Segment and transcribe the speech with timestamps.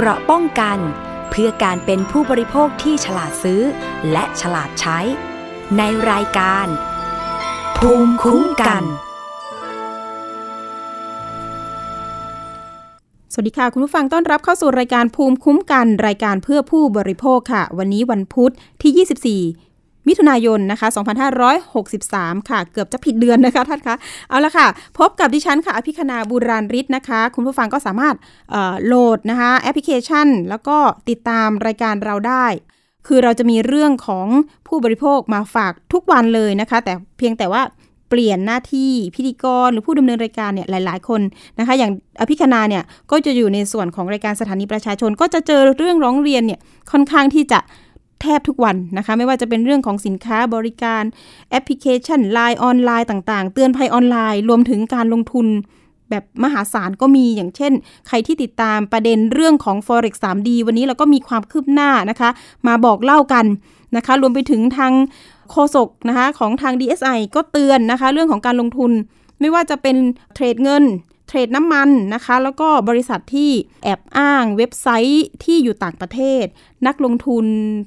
[0.00, 0.78] เกราะป้องกัน
[1.30, 3.62] เพื่อการเป็นผู้บริโภคที่ฉลาดซื้อ
[4.12, 4.98] และฉลาดใช้
[5.78, 6.66] ในรายการ
[7.78, 8.82] ภูมิคุ้มกัน
[13.32, 19.67] สวัสดีค่ะ คุณผู้ฟังต้อนรับเข้าสู่รายการภูมิคุ้มกัน รายการเพื่อผู้บริโภคค่ะ วันนี้วันพุธที่ 24
[20.08, 20.88] มิถุนายนนะคะ
[21.68, 23.96] 2563 ค่ะ เกือบจะผิดเดือนนะคะท่านคะ
[24.28, 24.66] เอาละค่ะ
[24.98, 28.14] พบกับดิฉันค่ะ อภิคณาบุราริศนะคะ คุณผู้ฟังก็สามารถ
[28.86, 30.76] โหลดนะคะแอปพลิเคชัน แล้วก็
[31.08, 32.46] ติดตามรายการเราได้
[33.06, 34.26] คือเราจะมีเรื่องของ
[34.68, 37.62] ผู้บริโภคมาฝากทุกวันเลยนะคะ แต่เพียงแต่ว่า
[38.10, 41.20] เปลี่ยนหน้าที่พิธีกรหรือผู้ดำเนินรายการเนี่ยหลาย ๆ คน
[41.58, 41.90] นะคะ อย่าง
[42.20, 47.58] อภิคณาเนี่ยก็จะอยู่ในส่วนของรายการสถานีประชาชน ก็จะเจอเรื่องร้องเรียนเนี่ยค่อนข้างที่จะ
[48.22, 51.02] แทบทุกวันนะคะ ไม่ว่าจะเป็นเรื่องของสินค้าบริการ
[51.50, 55.46] แอปพลิเคชันไลน์ออนไลน์ต่างๆ เตือนภัยออนไลน์ รวมถึงการลงทุน
[56.10, 57.72] แบบมหาศาลก็มีอย่างเช่น
[58.08, 62.30] ใครที่ติดตามประเด็นเรื่องของ forex 3D วันนี้เราก็มีความคืบหน้านะคะ
[62.66, 63.46] มาบอกเล่ากัน
[63.96, 64.92] นะคะ รวมไปถึงทาง
[65.50, 68.92] โฆษกนะคะของทาง DSI ก็เตือนนะคะ เรื่องของการลงทุน
[69.40, 69.96] ไม่ว่าจะเป็น
[70.34, 70.84] เทรดเงิน
[71.28, 73.50] เทรดน้ำมันนะคะ แล้วก็บริษัทที่
[73.84, 76.44] แอบอ้างเว็บไซต์ที่อยู่ต่างประเทศ
[76.86, 77.44] นักลงทุน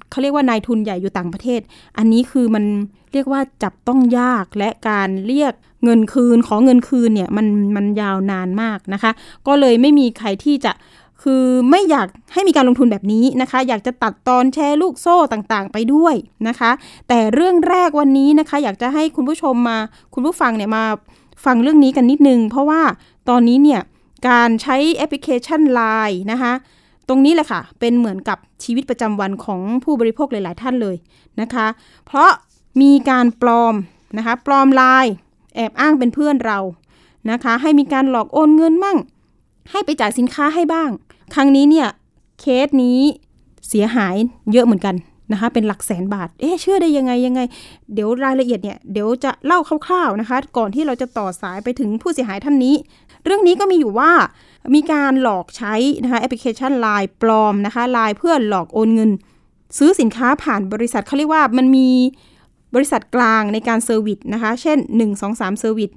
[0.10, 1.62] เขาเรียกว่านายทุนใหญ่อยู่ต่างประเทศ
[1.98, 2.66] อันนี้คือมัน
[3.14, 5.54] เรียกว่าจับต้องยากและการเรียก
[5.84, 9.12] เงินคืน ขอเงินคืนเนี่ยมันมันยาวนานมากนะคะ
[9.48, 10.74] ก็เลยไม่มีใครที่จะ
[11.24, 16.16] คือไม่อยากให้มีการลงทุนแบบนี้นะคะ อยากจะตัดตอนแชร์ลูกโซ่ต่างๆ ไปด้วย
[16.48, 16.72] นะคะ
[17.08, 19.78] แต่เรื่องแรกวันนี้นะคะ อยากจะให้คุณผู้ชมมา
[20.14, 20.84] คุณผู้ฟังเนี่ยมา
[21.46, 22.82] ฟังเรื่องนี้กันนิดนึง เพราะว่า
[23.30, 23.82] ตอนนี้เนี่ย
[24.30, 26.54] การใช้แอปพลิเคชัน Line นะคะ
[27.08, 30.96] ตรงนี้แหละค่ะ เป็นเหมือนกับชีวิตประจำวันของผู้บริโภคหลาย ๆ ท่านเลย
[31.42, 31.68] นะคะ
[32.06, 32.30] เพราะ
[32.82, 33.76] มีการปลอม
[34.18, 35.14] นะคะปลอมไลน์
[35.56, 36.60] แอบอ้างเป็นเพื่อนเรา
[37.32, 38.98] นะคะ ให้มีการหลอกโอนเงินมั่ง
[39.72, 40.90] ให้ไปจ่ายสินค้าให้บ้าง
[41.34, 41.88] ครั้งนี้เนี่ย
[42.40, 43.00] เคสนี้
[43.68, 44.16] เสียหาย
[44.52, 44.96] เยอะเหมือนกัน
[45.32, 47.42] นะคะเป็นหลักแสนบาท เอ๊ะเชื่อได้ยังไงยังไง
[47.94, 52.76] เดี๋ยวรายละเอียดเนี่ยเดี๋ยวจะเล่าคร่าวๆนะคะ ก่อนที่เราจะต่อสายไปถึงผู้เสียหายท่านนี้
[53.26, 54.12] เรื่องนี้ก็มีอยู่ว่า
[54.76, 59.12] มีการหลอกใช้นะคะแอปพลิเคชัน Line ปลอมนะคะ Line เพื่อหลอกโอนเงิน
[59.78, 61.90] ซื้อสินค้าผ่านบริษัทเขาเรียกว่ามันมี
[62.76, 65.92] บริษัทกลางในการ service นะคะ เช่น 1 2 3 เซอร์วิส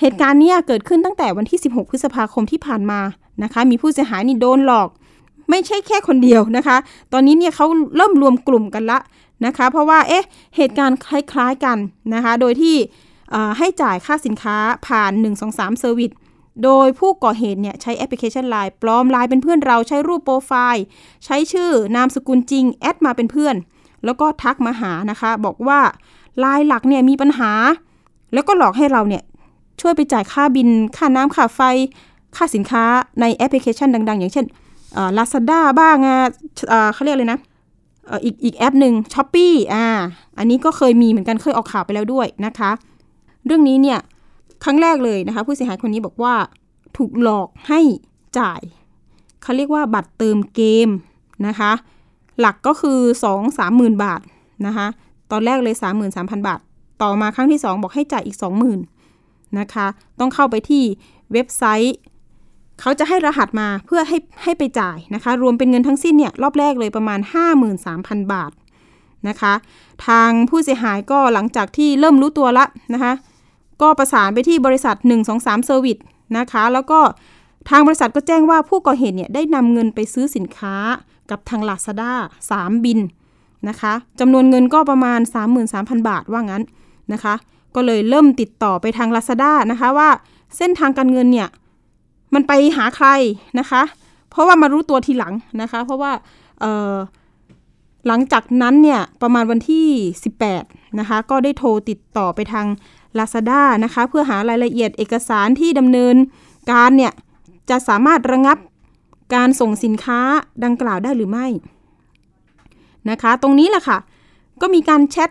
[0.00, 3.00] เหตุการณ์นี้เกิดขึ้นตั้งแต่วันที่ 16 พฤษภาคมที่ผ่านมา
[3.42, 4.88] นะคะ มีผู้เสียหายนี่โดนหลอก
[5.50, 6.76] ไม่ใช่แค่คนเดียวนะคะ
[7.12, 7.66] ตอนนี้เนี่ยเขา
[7.96, 8.98] เริ่มรวมกลุ่มกันละ
[9.46, 10.24] นะคะ เพราะว่าเอ๊ะ
[10.56, 11.78] เหตุการณ์คล้ายๆกัน
[12.14, 12.76] นะคะ โดยที่
[13.58, 14.56] ให้จ่ายค่าสินค้า
[14.86, 16.10] ผ่าน 1 2 3เซอร์วิส
[16.64, 20.84] โดยผู้ก่อเหตุเนี่ยใช้แอปพลิเคชัน Line ปลอมไลน์เป็นเพื่อนเราใช้รูปโปรไฟล์
[21.24, 23.56] ใช้ชื่อนามสกุลจริง แอดมาเป็นเพื่อน
[24.04, 25.80] แล้วก็ทักมาหานะคะ บอกว่า
[26.44, 27.52] ไลน์หลักเนี่ยมีปัญหา
[28.34, 29.22] แล้วก็หลอกให้เราเนี่ย
[29.80, 31.60] ช่วยไปจ่ายค่าบิล ค่าน้ำค่าไฟ
[32.36, 32.84] ค่าสินค้า
[33.20, 34.46] ในแอปพลิเคชันดัง ๆ อย่างเช่น
[35.16, 36.18] ลาซาด้าบ้างอะ
[36.94, 37.40] เขาเรียกเลยนะ
[38.24, 39.86] อีกอีกแอปหนึ่งช้อปปี้อ่า
[40.38, 42.70] อันนี้ก็เคยมีเหมือนกันเคยออกข่าวไปแล้วด้วยนะคะ
[43.46, 43.98] เรื่องนี้เนี่ย
[44.64, 46.34] ครั้งแรกเลยนะคะ ผู้เสียหายคนนี้บอกว่า
[46.96, 47.80] ถูกหลอกให้
[48.38, 48.60] จ่าย
[49.42, 50.88] เขาเรียกว่าบัตรเติมเกม
[51.46, 51.72] นะคะ
[52.40, 54.20] หลักก็คือ 2 3 0 0 0 0บาท
[54.66, 54.86] นะคะ
[55.30, 55.76] ตอนแรกเลย
[56.12, 56.60] 33,000 บาท
[57.02, 58.36] ต่อมาครั้งที่ 2 บอกให้จ่ายอีก
[58.96, 59.86] 20,000นะคะ
[60.18, 60.82] ต้องเข้าไปที่
[61.32, 61.96] เว็บไซต์
[62.80, 67.20] เขาจะให้รหัสมาเพื่อให้ให้ไปจ่ายนะคะ รวมเป็นเงินทั้งสิ้นเนี่ยรอบแรกเลยประมาณ
[67.76, 68.52] 53,000 บาท
[69.28, 69.54] นะคะ
[70.06, 73.12] ทางผู้เสียหายก็หลังจากที่เริ่มรู้ตัวละนะคะ
[73.82, 74.96] ก็ประสานไปที่บริษัท
[75.32, 76.02] 123 Service
[76.38, 77.00] นะคะ แล้วก็
[77.70, 80.74] ทางบริษัทก็แจ้งว่าผู้ก่อเหตุเนี่ยได้นำเงินไปซื้อสินค้า
[81.30, 82.12] กับทาง Lazada
[82.50, 83.00] 3 บิน
[83.68, 85.20] นะคะจำนวนเงินก็ประมาณ
[85.64, 86.62] 33,000 บาทว่างั้น
[87.12, 87.34] นะคะ
[87.74, 90.08] ก็เลยเริ่มติดต่อไปทาง Lazada นะคะว่า
[90.56, 91.48] เส้นทางการเงินเนี่ย
[92.34, 93.08] มันไปหาใคร
[93.58, 93.82] นะคะ
[94.30, 96.12] เพราะว่ามารู้ตัวทีหลังนะคะ เพราะว่า
[98.06, 99.86] หลังจากนั้นเนี่ยประมาณวันที่
[100.42, 102.66] 18นะคะก็ได้โทรติดต่อไปทาง
[103.18, 106.16] Lazada นะคะเพื่อหารายละเอียดเอกสารที่ดำเนิน
[106.72, 107.12] การเนี่ย
[107.70, 108.58] จะสามารถระงับ
[109.34, 110.20] การส่งสินค้า
[110.64, 111.46] ดังกล่าวได้หรือไม่
[113.10, 113.98] นะคะ ตรงนี้แหละค่ะ
[114.60, 115.30] ก็มีการแชท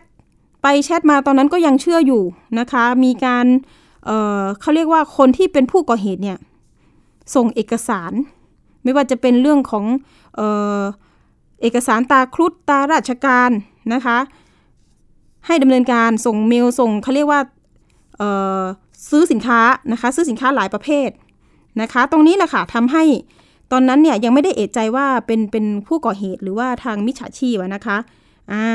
[0.62, 2.24] ไปแชทมาตอนนั้นก็ยังเชื่ออยู่
[2.60, 3.46] นะคะ มีการ
[4.06, 6.38] เเขาเรียกว่าคนที่เป็นผู้ก่อเหตุเนี่ย
[7.36, 8.12] ส่งเอกสาร
[8.84, 9.86] ไม่ว่าจะเป็นเรื่องของ
[10.36, 10.42] เอ
[10.80, 10.82] อ
[11.62, 13.52] เอกสารตาครุฑตาราชการ
[13.94, 14.18] นะคะ
[15.46, 17.42] ให้ดำเนินการส่งเมลส่งเขาเรียกว่า
[19.10, 19.60] ซื้อสินค้า
[19.92, 21.10] นะคะซื้อสินค้าหลายประเภท
[21.82, 23.04] นะคะ ตรงนี้แหละค่ะทำให้
[23.72, 27.98] ตอนนั้นเนี่ยยังไม่ได้เอะใจว่าเป็นเป็นผู้ก่อเหตุหรือว่าทางมิจฉาชีพนะคะ
[28.52, 28.66] อ่า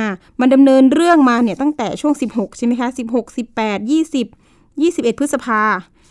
[0.40, 5.60] มันดำเนินเรื่องมาเนี่ยตั้งแต่ช่วง 16 ใช่ไหมคะ 16 18 20 21 พฤษภา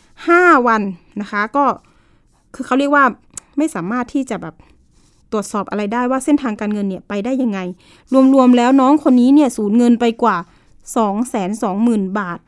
[0.10, 0.82] 5 วัน
[1.22, 1.66] นะคะ ก็
[2.56, 3.06] คือเขาเรียกว่า
[3.58, 4.56] ไม่สามารถที่จะแบบ
[5.32, 7.60] ตรวจสอบอะไรได้ว่าเส้นทางการเงินเนี่ยไปได้ยังไง
[8.34, 10.38] รวมๆแล้วน้องคนนี้เนี่ยสูญเงินไปกว่า
[10.96, 12.40] 2 2 0 0 0 0 บาท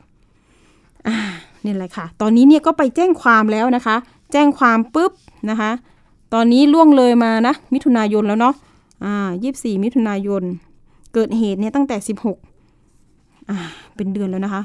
[1.06, 1.16] อ่า
[1.62, 3.96] เนี่ยแหละค่ะ ตอนนี้เนี่ยก็ไปแจ้งความแล้วนะคะ
[4.32, 5.12] แจ้งความปุ๊บ
[5.50, 5.70] นะคะ
[6.34, 8.54] ตอนนี้ล่วงเลยมานะ มิถุนายนแล้วเนาะ
[9.04, 10.42] อ่ายี่สี่มิถุนายน
[11.14, 12.38] เกิดเหตุเนี่ยตั้งแต่สิบหก
[13.50, 13.58] อ่า
[13.96, 14.62] เป็นเดือนแล้วนะคะ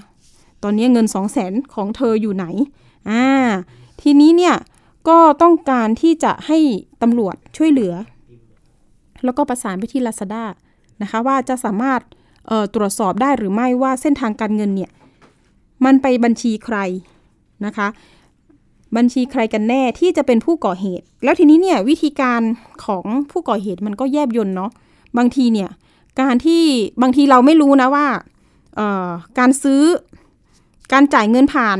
[0.63, 2.45] ตอนนี้เงินสองแสนของเธออยู่ไหน
[3.09, 3.23] อ่า
[4.01, 4.55] ทีนี้เนี่ย
[5.07, 6.57] ก็ต้องการที่จะให้
[7.01, 7.93] ตำรวจช่วยเหลือ
[9.23, 10.45] แล้วก็ประสานไปที่ลาซาด้า
[11.01, 12.01] นะคะว่าจะสามารถ
[12.75, 14.91] ตรวจสอบได้หรือไม่ว่าเส้นทางการเงินเนี่ย
[15.85, 16.77] มันไปบัญชีใคร
[17.65, 17.87] นะคะ
[18.97, 22.41] บัญชีใครกันแน่ที่จะเป็นผู้ก่อเหตุ แล้วทีนี้เนี่ยวิธีการ
[22.85, 24.71] ของผู้ก่อเหตุมันก็แยบยนเนาะ
[25.17, 25.69] บางทีเนี่ย
[26.21, 26.63] การที่
[27.01, 28.07] บางทีเราไม่รู้นะว่า
[29.39, 29.83] การซื้อ
[30.93, 31.77] การจ่ายเงินผ่าน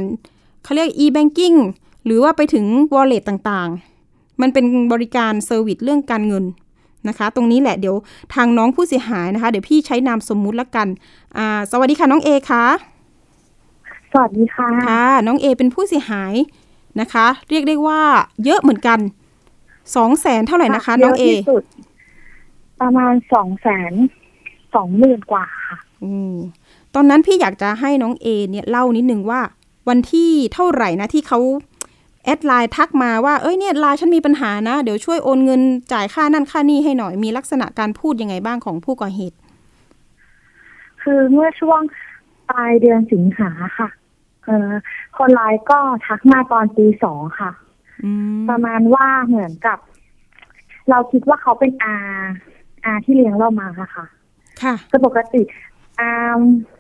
[0.64, 1.58] เขาเรียก e-banking
[2.06, 6.46] หรือว่าไปถึง wallet ต่างๆ มันเป็นบริการ service เรื่องการเงิน
[7.08, 7.96] นะคะ ตรงนี้แหละเดี๋ยว
[8.36, 10.88] ทางน้องผู้เสียหายนะคะ เดี๋ยวพี่ใช้นามสมมุติละกัน
[11.72, 12.66] สวัสดีค่ะน้องเอคะ
[14.14, 16.34] สวัสดีค่ะค่ะ น้องเอเป็นผู้เสียหาย
[17.02, 18.02] นะคะ เรียกได้ว่า
[18.46, 19.00] เยอะเหมือนกัน
[19.96, 21.26] สองแสนเท่าไหร่นะคะ น้องเอ
[22.82, 23.94] ประมาณสองแสน
[24.76, 26.34] สองหมื่นกว่าค่ะ อืม
[26.96, 29.42] ตอนนั้นพี่อยากจะให้น้องเอเนี่ยเล่านิดนึงว่า
[29.90, 35.62] วันที่เท่าไหร่นะที่เขาแอดไลน์ทักมาว่าเอ้ยเนี่ยไลน์ฉันมีปัญหานะ เดี๋ยวช่วยโอนเงิน
[35.94, 39.38] จ่ายค่านั่นค่านี่ให้หน่อยมีลักษณะการพูดยังไงบ้างของผู้ก่อเหตุ
[41.02, 41.82] คือเมื่อช่วง
[42.50, 43.90] ปลายเดือนสิงหาค่ะ
[44.46, 44.72] เออ
[45.18, 47.52] คนร้ายก็ทักมาตอนตีสองค่ะ
[48.50, 49.78] ประมาณว่าเหมือนกับ
[50.90, 51.96] เราคิดว่าเขาเป็นอา
[52.86, 54.06] อาที่เลี้ยงเรามาค่ะ
[54.62, 55.42] ค่ะปกติ
[56.00, 56.12] อา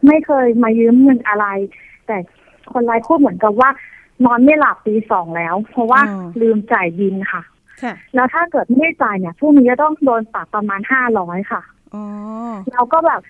[0.07, 1.45] ไม่เคยมายืมเงินอะไร
[2.07, 2.17] แต่
[2.73, 3.69] คนร้ายพูดเหมือนกับว่า
[4.25, 6.01] นอนไม่หลับตีสองแล้ว เพราะว่า
[6.41, 7.43] ลืมจ่ายบินค่ะ
[8.15, 11.61] แล้วถ้าเกิดไม่จ่ายเนี่ยพรุ่งนี้จะต้องโดนปรับประมาณห้าร้อยค่ะ
[12.73, 13.21] เราก็แบบ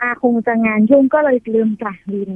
[0.00, 2.30] อาคงจะงานยุ่งก็เลยลืมจ่ายบิน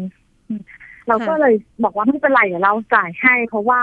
[1.08, 1.55] เราก็เลย
[1.85, 3.82] บอกว่าไม่เป็นไรเดี๋ยวเราจ่ายให้ เพราะว่า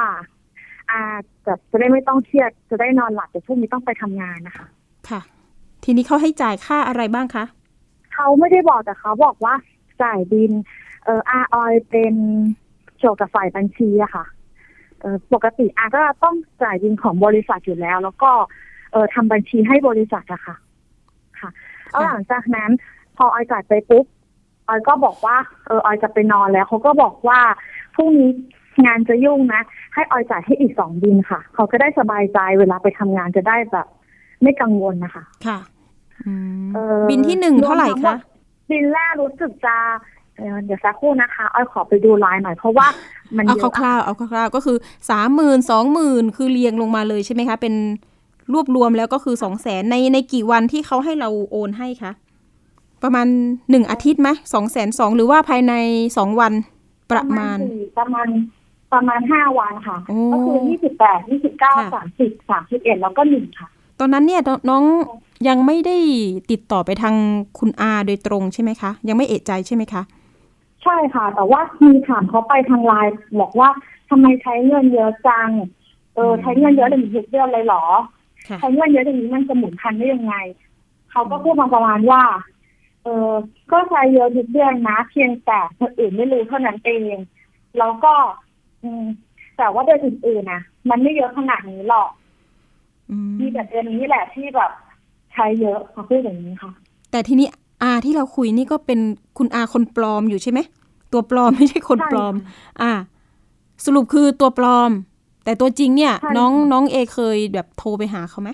[0.91, 1.01] อา
[1.45, 4.67] จะจะได้ไม่ต้องเครียดจะได้นอนหลับแต่พรุ่งนี้ต้องไปทำงานนะคะ
[5.09, 5.21] ค่ะ
[5.83, 7.45] ทีนี้เขาให้จ่ายค่าอะไรบ้างคะ
[8.13, 9.55] เขาไม่ได้บอกแต่เขาบอกว่า
[10.03, 10.51] จ่ายบิน
[11.05, 12.15] เอออาออยเป็น
[12.61, 14.25] เกี่ยวกับฝ่ายบัญชีอะค่ะ
[15.01, 18.31] เออปกติอาก็ต้องจ่ายบินของบริษัทอยู่แล้ว แล้วก็
[18.91, 20.55] เออทำบัญชีให้บริษัทอะค่ะ
[21.39, 21.50] ค่ะ
[21.91, 22.69] แล้วหลังจากนั้น
[23.17, 24.05] พอออยจ่ายไปปุ๊บ
[24.67, 27.39] ออยก็บอกว่าเออออยจะไปนอนแล้วเขาก็บอกว่า
[27.95, 28.29] พรุ่งนี้
[28.85, 29.61] งานจะยุ่งนะ
[29.94, 33.88] ให้ออยจ่ายให้อีกสองบินค่ะ เขาก็ได้สบายใจเวลาไปทำงานจะได้แบบ
[34.41, 35.59] ไม่กังวลนะคะ ค่ะ
[37.09, 38.15] บินที่หนึ่งเท่าไหร่คะ
[38.71, 39.77] บินแรกรู้สึกจะ
[40.35, 42.88] เดี๋ยวสักครู่นะคะอ้อยขอไปดูไลน์หน่อยเพราะว่า
[43.38, 44.77] มันเอาคร่าวๆเอาคร่าวๆก็คือ
[45.09, 47.74] สามหมื่นสองหมื่นคือเรียงลงมาเลยใช่ไหมคะ เป็น
[48.53, 52.12] รวบรวมแล้วก็คือสองแสนในในกี่วันที่เขาให้เราโอนให้คะ
[53.03, 53.27] ประมาณ
[53.69, 55.74] หนึ่งอาทิตย์ไหมสองแสนสองหรือว่าภายใน
[56.18, 56.53] สองวัน
[57.12, 57.57] ประมาณ
[58.00, 58.27] ประมาณ
[58.94, 59.97] ประมาณห้าวันค่ะ
[60.33, 63.68] ก็คือยี่สิบแปดยี่สิบเก้าสามสิบสามสิบเอ็ดแล้วก็หนึ่งค่ะ
[64.00, 64.83] ตอนนั้นเนี่ยน้อง
[65.47, 65.97] ยังไม่ได้
[66.51, 67.15] ติดต่อไปทาง
[67.59, 70.01] คุณอาโดยตรงใช่ไหมคะ ยังไม่เอะใจใช่ไหมคะ
[70.83, 73.69] ใช่ค่ะ แต่ว่ามีถามเขาไปทางไลน์บอกว่า
[74.09, 75.50] ทำไมใช้เงินเยอะจัง
[76.15, 77.83] เออใช้เงินเยอะถึงทุกเดือนเลยเหรอ
[78.59, 80.36] ใช้เงินเยอะอย่างนี้มันจะหมุนพันได้ยังไง
[81.12, 82.24] เขาก็พูดมาประมาณว่า
[83.03, 83.31] เออ
[83.72, 87.15] ก็ใช้เยอะทุกเดือนนะ เพียงแต่คนอื่นไม่รู้เท่านั้นเอง
[87.77, 88.13] แล้วก็
[88.84, 89.05] อืม
[89.57, 92.10] แต่ว่าเดือนอื่นๆนะมันไม่เยอะขนาดนี้หรอก
[93.39, 94.72] มีแต่เดือนนี้แหละที่แบบ
[95.34, 96.72] ใช้เยอะเขาพูดอย่างนี้ค่ะ
[97.12, 97.48] แต่ทีนี้
[97.84, 99.00] อาที่เราคุยนี่ก็เป็น
[99.38, 100.60] คุณอาคนปลอมอยู่ใช่ไหม
[101.13, 102.34] ตัวปลอมไม่ใช่คนปลอม
[102.82, 102.91] อ่า
[103.86, 104.91] สรุปคือตัวปลอม
[105.46, 108.50] แต่ตัวจริงเนี่ย น้องน้องเอเคยแบบโทรไปหาเขาไหม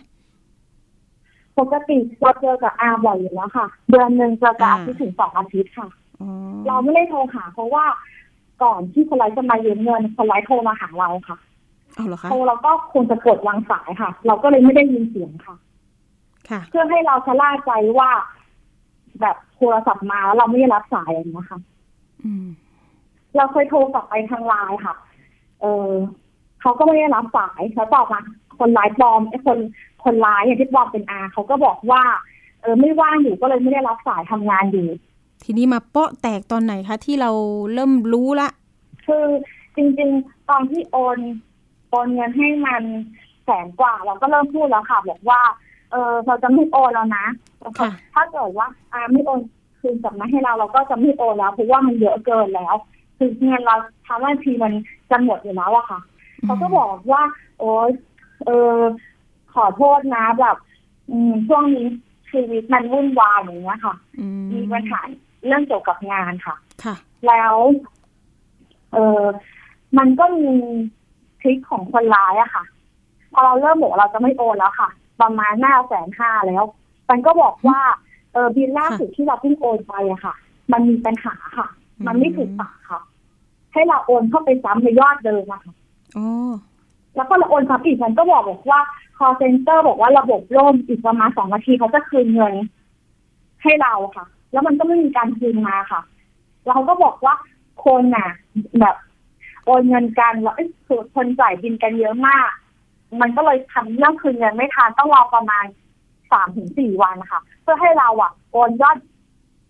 [1.60, 5.88] ปกติเราเจอกับอาบ่อยอยู่แล้วค่ะ เดือนหนึ่งเจอกับอาทิตย์ถึงสองอาทิตย์ค่ะ
[6.68, 7.86] เราไม่ได้โทรหาเพราะว่า
[8.64, 11.38] ก่อนที่คนร้ายจะมายืมเงินคนร้ายโทรมาหาเราค่ะ
[12.30, 15.56] โทรเราก็คงจะกดวางสายค่ะ เราก็เลยไม่ได้ยินเสียงค่ะ
[16.70, 18.10] เพื่อให้เราชะล่าใจว่า
[19.22, 21.60] แบบโทรศัพท์มาแล้วเราไม่ได้รับสายอย่างนี้ค่ะ
[23.38, 24.96] เราเคยโทรกลับไปทางไลน์ค่ะ
[25.62, 25.92] เออ
[26.62, 28.20] เขาก็ไม่ได้รับสายแล้วต่อมา
[28.60, 29.58] คนร้ายปลอมไอ้คน
[30.04, 32.04] คนร้ายอย่างที่ปลอมเป็นอาเขาก็บอกว่า
[32.62, 34.88] เออไม่ว่างอยู่ก็เลยไม่ได้รับสายทำงานอยู่
[35.44, 37.32] ทีนี้มาเปาะแตกตอนไหนคะที่เรา
[37.74, 38.50] เริ่มรู้ละ
[39.08, 39.26] คือ
[39.76, 41.18] จริง ๆ ตอนที่โอน
[41.90, 42.84] โอนเงินให้มัน
[43.46, 45.42] แสนกว่า เราก็เริ่มพูดแล้วค่ะ บอกว่า
[45.92, 47.26] เออเราจะไม่โอนแล้วนะ
[48.14, 49.40] ถ้าเกิดว่าอาไม่โอน
[49.80, 52.76] คืนกลับมาให้เราเราก็จะไม่โอนแล้วเพราะว่ามันเยอะเกินแล้ว
[53.18, 53.76] คือเงินเรา
[54.08, 54.74] ทำว่าทีมัน
[55.10, 56.00] จะหมดอยู่แล้วอะค่ะ
[56.44, 57.24] เขาก็บอกว่า
[57.60, 57.70] โอ้
[58.46, 58.78] เออ
[59.54, 60.58] ขอโทษนะแบบ
[61.12, 61.88] อืมช่วงนี้
[62.32, 63.96] ชีวิตมันวุ่นวายอย่างเงี้ยค่ะ
[64.54, 65.00] มีปัญหา
[65.46, 66.96] เรื่องเกี่ยวกับงานค่ะ ค่ะ
[67.28, 67.56] แล้ว
[68.94, 69.24] เออ
[69.98, 70.54] มันก็มี
[71.40, 72.64] ทริคของคนร้ายอะค่ะ
[73.34, 74.90] พอเราเริ่มบอกเราจะไม่โอนแล้วค่ะ
[75.22, 76.64] ประมาณหน้าแสนห้าแล้ว
[77.10, 80.36] มันก็บอกว่าเออบินล่าสุดที่เราเพิ่งโอนไปอะค่ะ
[80.72, 81.68] มันมีปัญหาค่ะ
[82.08, 83.02] มันไม่ถูกปากค่ะ
[83.74, 85.74] ให้เราโอนเข้าไปซ้ำในยอดเดิมอะค่ะ
[86.18, 86.52] อ๋อ
[87.16, 88.82] แล้วก็เราโอนซ้ำอีกมันก็บอกบอกว่า
[89.18, 92.54] call center บอกว่าระบบล่มอีกประมาณสองนาทีเขาจะคืนเงิน
[93.64, 96.02] ให้เราค่ะ แล้วมันก็ไม่มีการคืนมาค่ะ
[96.68, 97.36] เราก็บอกว่า
[97.86, 98.30] คนน่ะ
[98.80, 98.96] แบบ
[99.66, 100.56] โอนเงินกันแล้ว
[100.88, 102.50] คือคนจ่ายบินกันเยอะมาก
[103.22, 105.66] มันก็เลยทำเรื่องคืนเงินไม่ทันต้องรอประมาณ
[106.32, 108.98] สามถึงสี่วันค่ะ เพื่อให้เราอะโอนยอด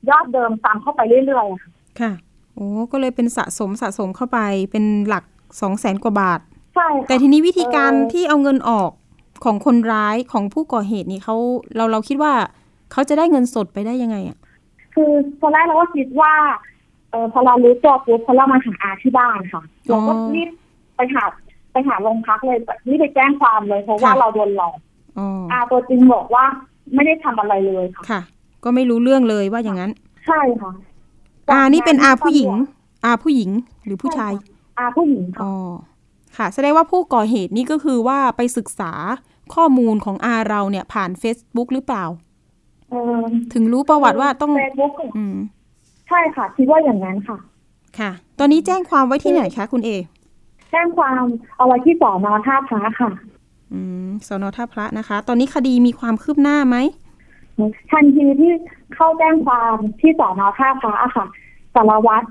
[0.10, 2.12] ยอดเดิมตามเข้าไปเรื่อยๆค่ะค่ะ
[2.56, 4.40] โอ้ก็เลยเป็นสะสมสะสมเข้าไป
[4.72, 5.24] เป็นหลัก
[5.62, 6.40] สองแสนกว่าบาท
[6.76, 8.92] ใช่แต่ทีนี้วิธีการที่เอาเงินออก
[9.44, 11.36] ของคนร้ายของผู้ก่อเหตุนี่เขา
[11.76, 12.34] เราเราคิดว่า
[12.92, 14.38] เขาจะได้เงินสดไปได้ยังไงอะ
[14.96, 15.12] คือ
[15.42, 16.34] ตอนแรกเราก็คิดว่า
[17.12, 20.50] เออพอเรารู้ตัวปุ๊บพอเรามาหาอาที่บ้านค่ะเราก็รีบ
[20.96, 21.24] ไปหา
[21.72, 24.76] ไปหาโรงพักเลยรีบไปแจ้งความเลยเพราะว่าเราโดนหลอก
[25.20, 26.46] อ๋ออาตัวจริงบอกว่า
[26.96, 28.22] ไม่ได้ทำอะไรเลยค่ะค่ะ
[28.64, 29.92] ก็ไม่รู้เรื่องเลยว่าอย่างนั้น
[30.28, 30.72] ใช่ค่ะ
[31.52, 32.52] อานี่เป็นอาผู้หญิง
[33.06, 33.50] อาผู้หญิง
[33.86, 34.34] หรือผู้ชาย
[34.80, 35.54] อาผู้หญิงค่ะอ๋อ
[36.38, 38.92] ค่ะ แสดงว่าผู้ก่อเหตุนี่ก็คือว่าไปศึกษา
[39.54, 42.06] ข้อมูลของอาเราเนี่ยผ่าน Facebook หรือเปล่า
[42.90, 43.22] เออ
[43.54, 45.36] ถึงรู้ประวัติว่าต้องเฟซบุ๊กอืม
[46.08, 47.38] ใช่ค่ะ คิดว่าอย่างนั้นค่ะ
[48.00, 49.90] ค่ะ ตอนนี้แจ้งความไว้ที่ไหนคะคุณเอ
[50.72, 51.24] แจ้งความ
[51.58, 53.12] เอาไว้ที่สอนอท่าพระค่ะ
[53.74, 56.78] อืมสนท่าพระนะคะ ตอนนี้คดีมีความคืบหน้าไหม
[57.92, 58.52] ทันทีที่
[58.96, 61.26] เข้าแจ้งความที่สอนอท่าพระอะค่ะ
[61.76, 62.28] สารวัตร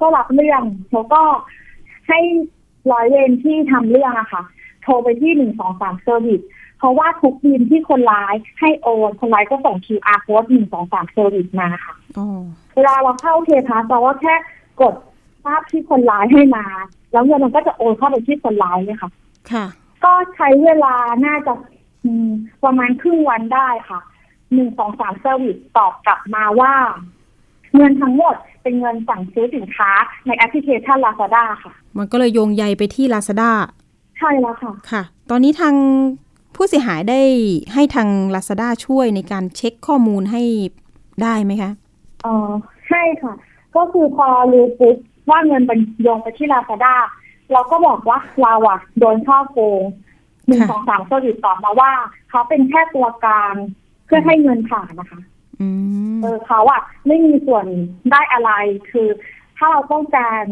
[0.00, 0.62] ก็รับเรื่อง
[0.92, 1.22] แล้วก็
[2.08, 2.18] ให้
[2.92, 4.42] ร้อยเวรที่ทำเรื่องอะค่ะ
[4.82, 6.40] โทรไปที่หนึ่งสองสามเซอร์วิส
[6.78, 12.26] เพราะว่าทุกบิลที่คนร้ายให้โอนคนร้ายก็ส่ง QR code หนึ่งสองสามเซอร์วิสมาค่ะอ๋อ
[12.74, 14.34] เวลาเราเข้าเทพาเราก็แค่
[14.80, 14.94] กด
[15.44, 16.64] ภาพที่คนร้ายให้มา
[17.12, 19.10] แล้วเงินมันก็จะโอนเข้าไปที่คนร้ายเลยค่ะ
[19.52, 19.64] ค่ะ
[20.04, 20.94] ก็ใช้เวลา
[21.26, 21.52] น่าจะ
[22.04, 22.30] อืม
[22.64, 24.00] ประมาณครึ่งวันได้ค่ะ
[24.52, 26.74] หนึ่งสองสามเซอร์วิสตอบกลับมาว่า
[27.76, 29.90] เงินทั้งหมดเป็นเงินสั่งซื้อสินค้า
[30.26, 33.50] ในแอปพลิเคชัน Lazada ค่ะ มันก็เลยโยงใยไปที่ Lazada
[34.18, 35.74] ใช่แล้วค่ะ ค่ะ ตอนนี้ทาง
[36.54, 37.20] ผู้เสียหายได้
[37.74, 40.42] ให้ทาง Lazada ช่วยในการเช็คข้อมูลให้
[41.22, 41.70] ได้ไหมคะ
[42.22, 42.50] เออ
[42.88, 43.34] ใช่ค่ะ
[43.76, 44.96] ก็คือพอรู้ปุ๊บ
[45.30, 46.94] ว่าเงินเป็นโยงไปที่ Lazada
[47.52, 49.82] เราก็บอกว่าเราอะโดนช่อโกง
[50.46, 51.90] หนึ่งค่ะสองสามเซอร์วิสตอบมาว่า
[52.30, 53.54] เขาเป็นแค่ตัวกลาง
[54.06, 55.20] เพื่อให้เงินผ่านนะคะ
[55.60, 55.68] อื
[56.16, 57.66] มเออเขาอะไม่มีส่วน
[58.10, 58.50] ได้อะไร
[58.90, 59.08] คือ
[59.58, 60.42] ถ้าเราต้องการ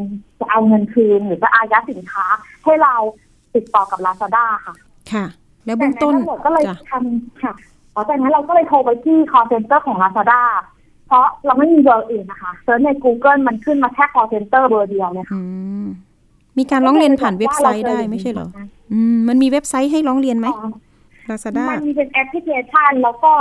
[0.40, 2.26] จะเอาเงินคืนหรือจะอายัดสินค้า
[2.64, 2.94] ให้เรา
[3.54, 4.74] ติดต่อกับลาซาด้าค่ะ
[5.12, 5.24] ค่ะ
[5.64, 7.52] แล้วเบื้องต้นแต่ในทั้งหมดก็เลยจ้ะทำค่ะ
[7.94, 10.42] พอจากนั้นเราก็เลยโทรไปที่ call center ของลาซาด้า
[11.06, 15.40] เพราะเราไม่มีเบอร์อื่นนะคะ search ใน Google มันขึ้นมาแค่ call center เบอร์เดียวเลยค่ะอื
[16.54, 18.48] มมีการร้องเรียนผ่านเว็บไซต์ได้ไม่ใช่เหรอ
[18.92, 20.70] อืม มันมีเว็บไซต์ให้ร้องเรียนไหมอ๋อ
[21.30, 23.32] Lazada มันมีเป็นแอปพลิเคชันแล้วก็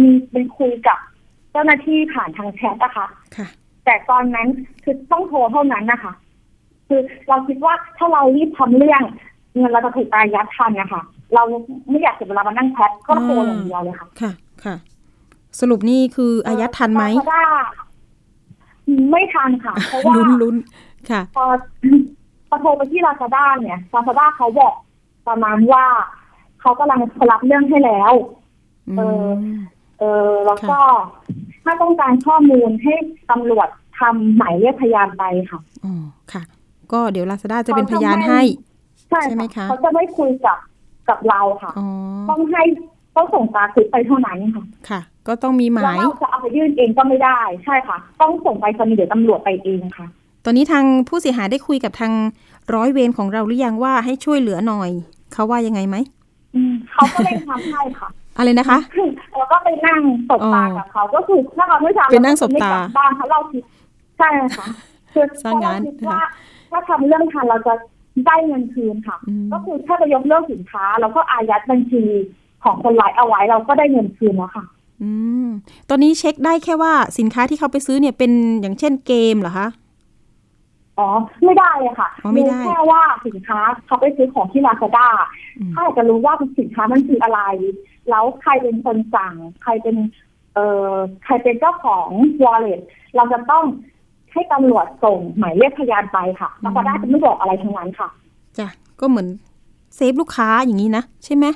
[0.00, 0.98] มีเป็นคุยกับ
[1.52, 3.06] เจ้าหน้าที่ผ่านทางแชทนะคะ
[3.36, 3.46] ค่ะ
[3.84, 4.48] แต่ตอนนั้น
[4.84, 6.12] คือต้องโทรเท่านั้นนะคะ
[6.88, 9.02] คือเราคิดว่าถ้าเรารีบทำเรื่อง
[9.56, 11.02] เงินเราจะถูกอายัดทันนะคะ
[11.34, 11.42] เรา
[11.90, 14.32] ไม่อยากเสียเวลามานั่งแชทก็โทรอย่างเดียวเลยค่ะ ค่ะ
[14.64, 14.74] ค่ะ
[15.60, 17.44] สรุปนี่คืออายัดทันไหมลาซาด้า
[19.10, 20.56] ไม่ทันค่ะ เพราะว่าลุ้นลุ้น
[21.10, 21.44] ค่ะ พอ
[22.48, 24.74] พอโทรไปที่ลาซาด้าเนี่ยลาซาด้าเขาบอก
[25.28, 25.84] ประมาณว่า
[26.60, 27.00] เขากำลัง
[27.30, 28.12] รับเรื่องให้แล้ว
[28.96, 29.28] เออ
[29.98, 30.78] เออ แล้วก็
[31.64, 32.94] ถ้าต้องการข้อมูลให้
[33.30, 36.42] ตำรวจทำหมายเรียกพยานไปค่ะอ๋อค่ะ
[36.92, 38.42] ก็เดี๋ยว Lazada จะเป็นพยานให้
[39.10, 40.58] ใช่ใช่ไหมคะเขาจะไม่คุยกับ
[41.08, 41.86] กับเราค่ะอ๋อ
[42.30, 42.62] ต้องให้
[43.16, 50.06] ต้องส่งตาคลิปไปเท่านั้นค่ะ ค่ะ ก็ต้องมีหแล้วมายเราจะเอาไปยื่นเองก็ไม่ได้ ใช่ค่ะ ต้องส่งไปสนีย์เดี๋ยวตำรวจไปเองค่ะ
[50.46, 52.12] ตอนนี้ทางผู้เสียหายได้คุยกับทาง
[52.74, 54.90] ร้อยเวรของเราหรือยังว่าให้ช่วยเหลือหน่อย
[55.32, 55.96] เขาว่ายังไงไหม
[56.54, 58.78] อืมเขาก็เร่งทำให้ค่ะ อะไรนะคะ
[59.38, 63.62] แล้วก็ไปนั่งสบตาอ๋อกับเขาก็คือถ้าเราไม่ทำไปนั่งสบตาเรก็ไม่กลับ้านเพราะเราคิด
[64.18, 64.66] ใช่ค่ะ
[65.12, 66.20] คือซะงั้นเพราะเราคิดว่า
[66.70, 67.74] ถ้าทำเรื่องทันเราจะ
[68.26, 72.04] ได้เงินคืนค่ะอืมก็คือถ้าจะยกเลิกสินค้าแล้วก็อายัดบัญชี
[72.64, 74.64] ของคนร้ายเอาไว้เราก็ได้เงินคืนแล้วค่ะ
[75.02, 75.10] อื
[75.44, 75.48] ม
[75.88, 79.68] ตอนนี้เช็คได้แค่ว่าสินค้าที่เขาไปซื้อเนี่ยเป็นอย่างเช่นเกมเหรอคะ
[80.98, 81.08] อ๋อ
[81.44, 85.08] ไม่ได้เลยค่ะอ๋อไม่ได้รู้แค่ว่าสินค้าเขาไปซื้อของที่ลาซาด้า
[85.58, 87.40] อืมถ้าอยากจะรู้ว่าสินค้ามันคืออะไร
[88.10, 89.96] แล้วใครเป็นคนสั่ง ใครเป็น
[90.54, 90.92] เอ่อ
[91.24, 92.08] ใครเป็นเจ้าของ
[92.44, 92.80] wallet
[93.16, 93.64] เราจะต้อง
[94.32, 98.08] ให้ตำรวจส่งหมายเรียกพยานไปค่ะลาซาด้าจะไม่บอกอะไรทั้งนั้นค่ะ
[98.58, 98.68] จ้ะ
[99.00, 99.28] ก็เหมือน
[99.96, 101.46] เซฟลูกค้าอย่างนี้นะ ใช่ไหม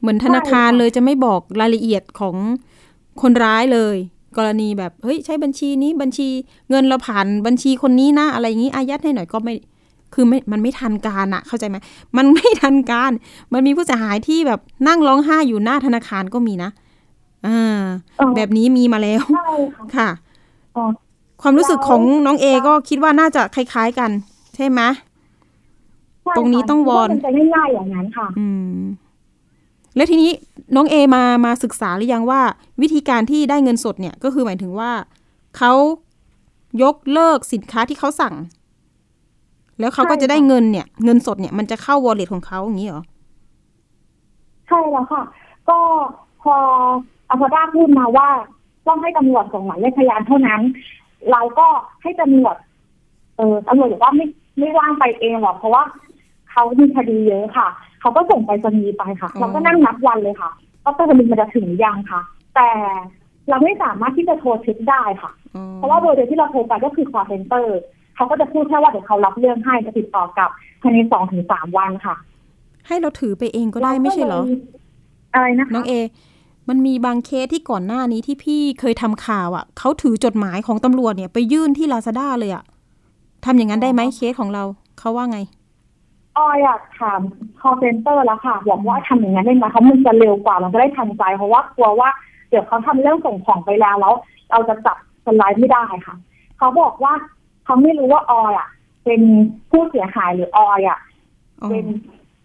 [0.00, 2.36] เหมือนธนาคารเลยจะไม่บอกรายละเอียดของ
[3.22, 3.96] คนร้ายเลย
[4.38, 6.28] กรณีแบบเฮ้ยใช้บัญชีนี้บัญชี
[6.70, 9.54] เงินเราผ่านบัญชีคนนี้นะอะไรอย่างนี้อายัดให้หน่อยก็ไม่
[10.14, 11.76] คือไม่มันไม่ทันการอะเข้าใจไหม
[12.16, 13.12] มันไม่ทันการ
[13.52, 16.70] มันมีผู้เสียหายที่แบบนั่งร้องไห้อยู่หน้าธนาคารก็มีนะ
[17.46, 17.82] อ่า
[18.36, 19.22] แบบนี้มีมาแล้ว
[19.96, 20.08] ค่ะ
[21.42, 24.10] ความรู้สึกของน้องเอก็คิดว่าน่าจะคล้าย ๆกัน
[24.56, 24.80] ใช่ไหม
[26.36, 28.46] ตรงนี้ต้องวอนจะง่ายๆอย่างนั้นค่ะ อื
[28.78, 28.82] ม
[29.96, 30.30] แล้วทีนี้
[30.76, 32.40] น้องเอมามาศึกษาหรือยังว่า
[32.82, 34.90] วิธีการที่ได้เงินสดเนี่ยก็คือหมายถึงว่า
[35.56, 35.72] เขา
[36.82, 38.34] ยกเลิกสินค้าที่เขาสั่ง
[39.80, 43.04] แล้วเขาก็จะได้เงินเนี่ย เงินสดเนี่ยมันจะเข้าวอลเล็ตของเขาอย่างนี้เหรอ
[44.68, 45.22] ใช่แล้วค่ะ
[45.68, 45.78] ก็
[46.42, 46.54] พอ
[47.28, 48.28] ลาซาด้าพูดมาว่า
[48.86, 50.60] ต้องให้ตำรวจส่งหมายเรียกพยานเท่านั้น
[51.30, 51.66] เราก็
[52.02, 52.56] ให้ตำรวจ
[53.36, 54.26] เออตำรวจบอกว่าไม่
[54.58, 55.82] ไม่ว่างไปเองหรอกเพราะว่า
[56.50, 57.68] เขามีคดีเยอะค่ะ
[58.00, 60.50] เขาก็ส่งไปรษณีย์ไปค่ะ เราก็นั่งนับวันเลยค่ะ
[60.84, 62.20] ว่าไปรษณีย์มันจะถึงยังค่ะ
[62.56, 62.68] แต่
[63.48, 65.32] เราไม่สามารถที่จะโทรเช็คได้ค่ะ
[65.76, 67.78] เพราะว่าเบอร์เดียวที่เราโทรไปก็คือ call center
[68.16, 70.48] เขาก็จะพูดแค่ว่าเดี๋ยวเขารับเรื่องให้จะติดต่อกลับ
[70.82, 72.16] ภายในสองถึงสามวันค่ะ
[72.86, 74.42] ให้เราถือไปเองก็ได้ไม่ใช่เหรอ
[75.34, 75.92] อะไรนะน้องเอ
[76.68, 82.64] มันมีบางเคสที่ก่อนหน้านี้ที่พี่เคยทำข่าวอะเขาถือจดหมายของตำรวจเนี่ยไปยื่นที่ลาซาด้าเลยอะ
[83.44, 84.64] ทำอย่างนั้นได้ไหมเคสของเรา
[84.98, 85.38] เขาว่าไง
[86.44, 87.20] ออยากถาม
[87.60, 92.10] call center แล้วค่ะบอกว่าทำอย่างนั้นได้ไหมเขามันจะเร็วกว่ามันก็ได้ทันใจ เพราะว่ากลัวว่า
[92.50, 94.14] เดี๋ยวเขาทำเรื่องส่งของไปแล้วแล้ว
[94.50, 96.16] เราจะจับคนร้ายไม่ได้ค่ะ
[96.58, 97.12] เขาบอกว่า
[97.64, 98.68] เขาไม่รู้ว่าออยอะ
[99.04, 99.20] เป็น
[99.70, 100.98] ผู้เสียหายหรือออยอะ
[101.70, 101.84] เป็น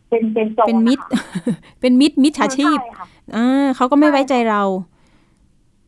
[0.09, 1.03] เป็นเป็นโจรเป็นมิตร
[1.81, 2.77] เป็นมิตรมิตรชาชีพ
[3.35, 4.61] อ่าเขาก็ไม่ไว้ใจเรา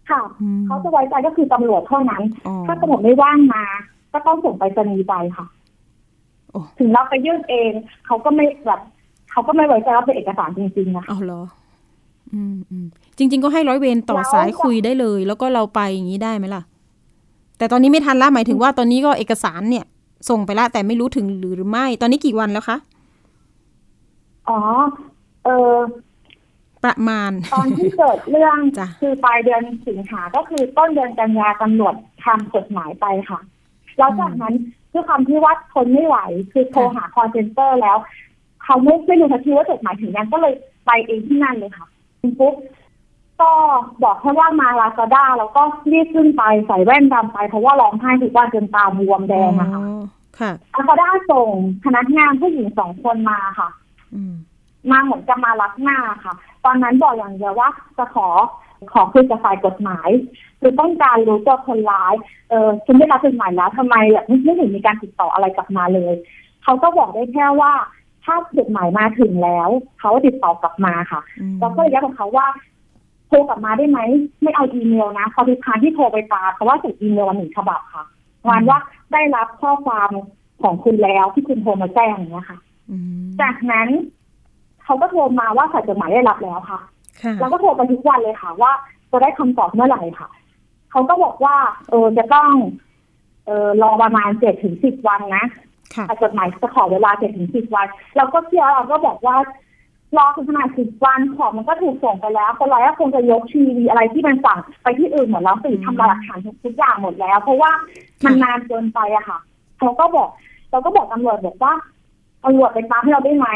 [0.09, 0.21] ค่ะ
[0.67, 2.21] เขาจะไว้ใจก็คือตำรวจเท่านั้น
[2.67, 3.63] ถ้าตำรวจไม่ว่างมา
[4.13, 5.45] ก็ต้องส่งไปสนีไปค่ะ
[6.79, 7.71] ถึงเราไปยื่นเอง
[8.05, 8.79] เขาก็ไม่แบบ
[9.31, 11.41] เขาก็ไม่ไว้ใจว่าเป็นเอกสารจริงๆนะเอาเหรอ
[12.33, 16.63] อืมอืมจริง ๆ ก็ให้ร้อยเวรต่อสายคุยได้เลย แล้วก็เราไปอย่างนี้ได้ไหมล่ะ
[17.57, 19.85] แต่ตอนนี้ไม่ทันละหมายถึงว่าตอนนี้ก็เอกสารเนี่ย
[20.29, 22.77] ส่งไปละแต่ไม่รู้ถึงหรือไม่ ตอนนี้กี่วันแล้วคะ
[24.49, 24.59] อ๋อ
[25.43, 25.77] เออ
[26.83, 28.57] ประมาณ ตอนที่เกิดเรื่อง
[29.01, 33.39] คือปลายเดือนสิงหาก็คือต้นเดือนกันยาตำรวจทำจดหมายไปค่ะ
[33.97, 34.53] แล้วจากนั้น
[34.95, 36.17] ด้วยความที่ว่าทนไม่ไหว
[36.51, 37.97] คือโทรหา call center แล้ว
[38.63, 40.53] เขาไม่ไม่รู้ทันทีว่าจดหมายถึงยังก็เลย
[40.85, 41.87] ไปเองที่นั่นเลยค่ะ
[42.39, 42.55] ปุ๊บ
[43.41, 43.51] ก็
[44.03, 49.81] บอกแค่ว่ามาลาซาด้าแล้วก็รีบขึ้นไปใส่แว่นดำไป เพราะว่าร้องไห้ทุกวันจนตาบวมแดงอะค่ะ
[50.39, 51.49] ค่ะลาซาด้าส่ง
[51.85, 53.69] พนักงานผู้หญิงสองคนมาค่ะ
[54.91, 56.33] มาเหมือนจะมารับหน้าค่ะ
[56.65, 58.27] ตอนนั้นบอกอย่างเดียวว่าจะขอ
[58.93, 60.09] ขอคุยกับฝ่ายกฎหมาย
[60.61, 62.13] คือต้องการรู้ตัวคนร้าย
[62.49, 66.13] เออฉันได้รับจดหมายแล้วทำไมแบบไม่เห็นมีการติดต่ออะไรกลับมาเลย
[66.63, 67.73] เขาก็บอกได้แค่ว่า
[68.25, 71.21] ถ้าจดหมายมาถึงแล้ว เขาติดต่อกลับมาค่ะ
[71.59, 72.47] เราก็เลยย้ำกับเขาว่า
[73.27, 73.99] โทรกลับมาได้ไหม
[74.43, 78.03] ไม่เอาอีเมลนะพอทุกครั้งที่โทรไปตาเพราะว่าส่งอีเมลวันหนึ่งฉบับค่ะ
[78.49, 78.79] วันว่า
[79.13, 80.09] ได้รับข้อความ
[80.63, 82.59] ของคุณแล้วที่คุณโทรมาแจ้งอย่างนี้ค่ะ
[83.41, 83.87] จากนั้น
[84.83, 86.79] เขาก็โทรมาว่าสายจดหมายได้รับแล้วค่ะ
[87.39, 88.71] แล้วก็โทรไปทุกวันเลยค่ะ ว่า
[89.11, 90.29] จะได้คำตอบเมื่อไหร่ค่ะ
[90.91, 91.55] เขาก็บอกว่า
[91.89, 92.51] เออจะต้อง
[93.45, 95.45] เออรอประมาณเจ็ดถึงสิบวันนะ
[96.21, 99.35] จดหมายจะขอเวลาเจ็ดถึงสิบวัน เราก็เชื่อเราก็บอกว่า
[100.17, 107.71] รอถึงขนาดสิบวันของมันก็ถูกส่งไปแล้วคนร้ายก็คงจะยกทีวีอะไรที่มันสั่งไปที่อื่นหมดแล้วสื่อทำลายหลักฐานทุกอย่างหมดแล้ว เพราะว่า
[108.25, 109.39] มันนานเกินไปอะค่ะ
[109.79, 110.29] เขาก็บอก
[110.71, 111.73] เราก็บอกตำรวจบอกว่า
[112.43, 113.47] ตำรวจไปตามให้เราได้ไหม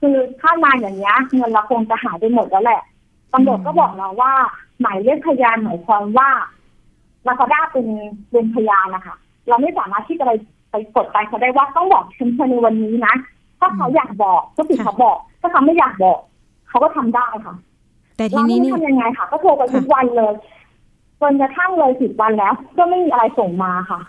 [0.00, 2.80] คือถ้านานอย่างเงี้ยเงินเราคงจะหายไปหมดแล้วแหละ
[3.32, 4.32] ตำรวจก็บอกเราว่า
[4.80, 6.30] หมายเรียกพยานหมายความว่า
[7.26, 7.86] ลาซาด้าเป็น
[8.30, 9.16] เป็นพยานนะคะ
[9.48, 10.32] เราไม่สามารถที่จะไป
[10.70, 13.14] ไปกดไปเขาได้ว่าต้องบอกฉันภายในวันนี้นะ
[13.58, 16.18] ถ้าเขาอยากบอกก็ติดเขาบอก ถ้าเขาไม่อยากบอก
[16.68, 17.54] เขาก็ทำได้ค่ะ
[18.16, 20.34] แต่ทีนี้นี่ทำยังไงค่ะ ก็โทรไปทุกวันเลย
[21.20, 24.00] จนกระทั่งเลยสิบวันแล้ว ก็ไม่มีอะไรส่งมาค่ะ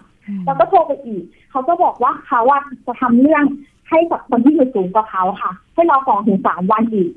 [0.46, 3.44] แล้วก็โทรไปอีก เขาก็บอกว่าเขาว่าจะทำเรื่อง
[3.90, 7.10] ให้กับคนที่อยู่สูงกว่าเขาค่ะ ให้รอสองถึงสามวันอีก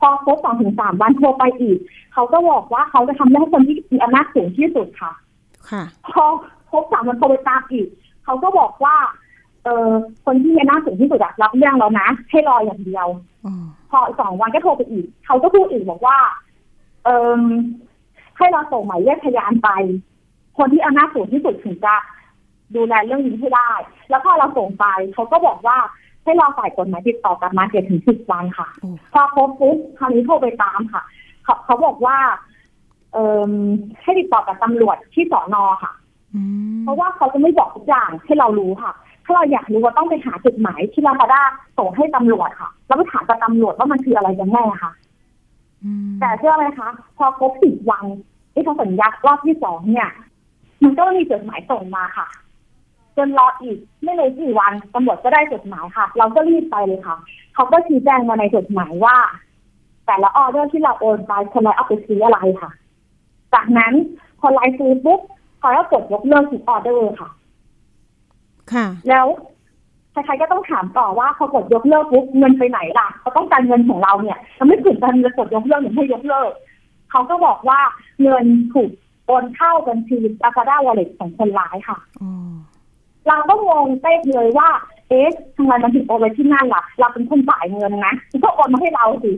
[0.00, 1.78] พอครบสองถึงสามวันโทรไปอีก
[2.12, 5.12] เขาก็บอกว่าเขาจะทำให้คนที่มีอำนาจสูงที่สุดค่ะ
[5.70, 5.82] ค่ะ
[6.12, 6.24] พอ
[6.70, 7.88] ครบสามวันโทรไปตามอีก
[8.24, 8.96] เขาก็บอกว่า
[9.64, 9.90] เออ
[10.24, 13.06] คนที่มีอำนาจสูงที่สุดรับเรื่องแล้วนะ ให้รออย่างเดียว
[13.90, 16.18] พอสองวันก็โทรไปอีก เขาก็พูดอีกบอกว่า
[17.04, 17.08] เอ
[17.38, 17.42] อ
[18.38, 19.70] ให้เราส่งหมายเรียกพยานไป
[20.58, 21.94] คนที่อำนาจสูงที่สุดถึงจะ
[22.74, 23.72] ดูแลเรื่องนี้ให้ได้
[24.08, 25.78] แล้วพอเราส่งไปเขาก็บอกว่า
[26.28, 28.68] ให้รอฝ่ายกฎหมายติดต่อกลับมาเจ็ดถึงสิบวันค่ะ
[29.12, 31.02] พอครบปุ๊บคราวนี้โทรไปตามค่ะ
[31.44, 32.18] เขาเขาบอกว่า
[33.12, 33.52] เอ่อ
[34.02, 35.92] ให้ติดต่อกับตำรวจที่สอนอค่ะ
[36.82, 38.92] เพราะว่าเขาจะไม่บอกทุกอย่างให้เรารู้ค่ะ
[39.24, 41.42] ถ้าเราอยากรู้ว่าต้องไปหาจุดหมายที่ลาบาด้า
[41.78, 44.92] ส่งให้ตำรวจค่ะแล้วไปถามกับตำรวจว่ามันคืออะไรกันแน่ค่ะ
[46.20, 48.04] แต่เชื่อไหมคะ พอครบสิบวัน
[48.52, 50.10] ที่เขาสัญญารอบที่สองเนี่ย
[50.82, 52.26] มันก็มีจดหมายส่งมาค่ะ
[53.18, 57.16] จนรออีกไม่รู้กี่วันตำรวจก็ได้จดหมายค่ะ เราก็รีบไปเลยค่ะ
[57.54, 59.16] เขาก็ชี้แจงมาในจดหมายว่า
[60.06, 62.70] แต่ละออเดอร์ที่เราโอนไปคนร้ายเอาไปซื้ออะไรค่ะ
[63.54, 63.92] จากนั้น
[64.42, 65.20] คนร้ายซื้อปุ๊บ
[65.60, 67.30] เขาก็กดยกเลิกทุกออเดอร์ค่ะ
[68.72, 69.26] ค่ะ แล้ว
[70.12, 76.50] ใครๆก็ต้องถามต่อว่าพอกดยกเลิกปุ๊บเงินไปไหนล่ะเขาต้องการเงินของเราเนี่ยเราไม่ถึงการจะกดยกเลิกหรือไม่ยกเลิก
[77.10, 77.80] เขาก็บอกว่า
[78.22, 78.90] เงินถูก
[79.26, 81.98] โอนเข้าบัญชีลาซาด้า wallet ของคนร้ายค่ะ
[83.26, 84.68] เราก็งงเต้เลยว่า
[85.08, 89.32] เอ๊ะทำไมมันถึงโอนไปที่นั่นล่ะ เราเป็นคนจ่ายเงินนะก็โอนมาให้เราสิ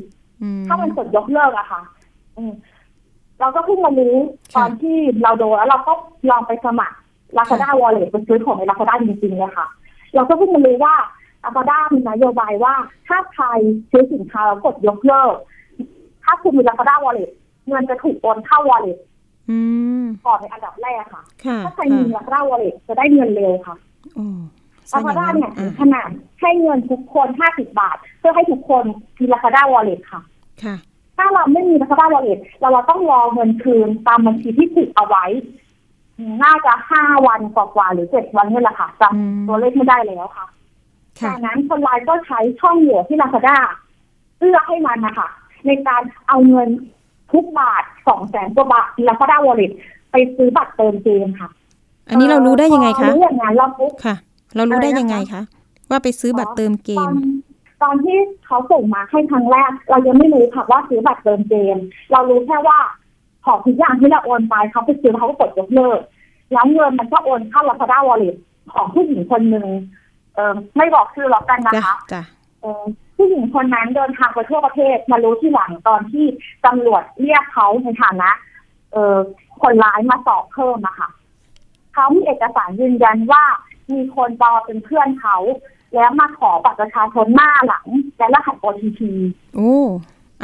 [0.66, 1.80] ถ้ามันกดยกเลิกอะค่ะ
[2.36, 2.42] อื
[3.40, 4.14] เราก็เพิ่งมารู้
[4.56, 5.92] ตอนที่เราโดนแล้วเราก็
[6.30, 6.96] ลองไปสมัคร
[7.36, 9.66] ลาซาด้า wallet ไปซื้อของในลาซาด้าจริงๆเลยค่ะ
[10.14, 10.94] เราก็เพิ่งมารู้ว่า
[11.44, 12.74] ลาซาด้ามีนโยบายว่า
[13.08, 13.44] ถ้าใคร
[13.90, 15.34] ซื้อสินค้าแล้วกดยกเลิก
[16.24, 17.30] ถ้าคุณมีลาซาด้า wallet
[17.68, 18.98] เงินจะถูกโอนเข้า wallet
[20.26, 21.22] ก่อนในอันดับแรกค่ะ
[21.64, 23.76] ถ้าใครมีลาซาด้า wallet จะได้เงินเร็วค่ะ
[24.92, 26.08] ลาซาด้าเนี่ยขนาด
[26.40, 28.84] ให้เงินทุกคนห้าสิบบาท เพื่อให้ทุกคน
[29.18, 30.20] มีลาซาด้า wallet ค่ะ
[30.64, 30.76] ค่ะ
[31.16, 35.26] ถ้าเราไม่มีลาซาด้า wallet เราเราต้องรอเงินคืนตามบัญชีที่ถูกเอาไว้
[36.42, 40.46] น่าจะห้าวันกว่าหรือเจ็ดวันนี่แหละค่ะจำตัวเลขไม่ได้แล้วค่ะ
[41.24, 43.56] จากนั้นคนร้ายก็ใช้ช่องโหว่ที่ลาซาด้า
[44.38, 45.28] เอื้อให้มันนะคะ
[45.66, 46.68] ในการเอาเงิน
[47.32, 49.72] ทุกบาทสองแสนกว่าบาทลาซาด้า wallet
[50.10, 51.48] ไปซื้อบัตรเติมเกมค่ะ
[52.08, 54.16] อันนี้เรารู้ได้ยังไงคะรู้อย่างนั้นเราปุ๊บค่ะ
[54.56, 55.42] เรารู้ได้ยังไงคะ
[55.90, 57.10] ว่าไปซื้อบัตรเติมเกม
[57.82, 61.76] ตอนที่เขาส่งมาให้ครั้งแรก เรายังไม่รู้ค่ะว่าซื้อบัตรเติมเกม
[62.12, 62.78] เรารู้แค่ว่า
[63.46, 66.00] ของทุกอย่างที่เราโอนไปเขาไปซื้อเขาก็กดยกเลิก
[66.52, 68.36] แล้วเงินมันก็โอนเข้าลาซาด้า wallet
[68.74, 69.66] ของผู้หญิงคนหนึ่ง
[70.34, 71.94] เออไม่บอกชื่อหรอกกันนะคะ
[72.60, 72.82] เออ
[73.20, 76.26] ผู้หญิงคนนั้นเดินทางไปทั่วประเทศมารู้ที่หลังตอนที่
[76.66, 78.30] ตำรวจเรียกเขาในฐานะ
[78.92, 79.16] เออ
[79.62, 81.08] คนร้ายมาสอบเพิ่มนะคะ
[81.94, 83.44] เขามีเอกสารยืนยันว่า
[83.92, 85.36] มีคนปลอมเป็นเพื่อนเขา
[85.94, 87.86] แล้วมาขอบัตรประชาชนหน้าหลัง
[88.18, 89.00] และรหัส OTP
[89.56, 89.76] โอ้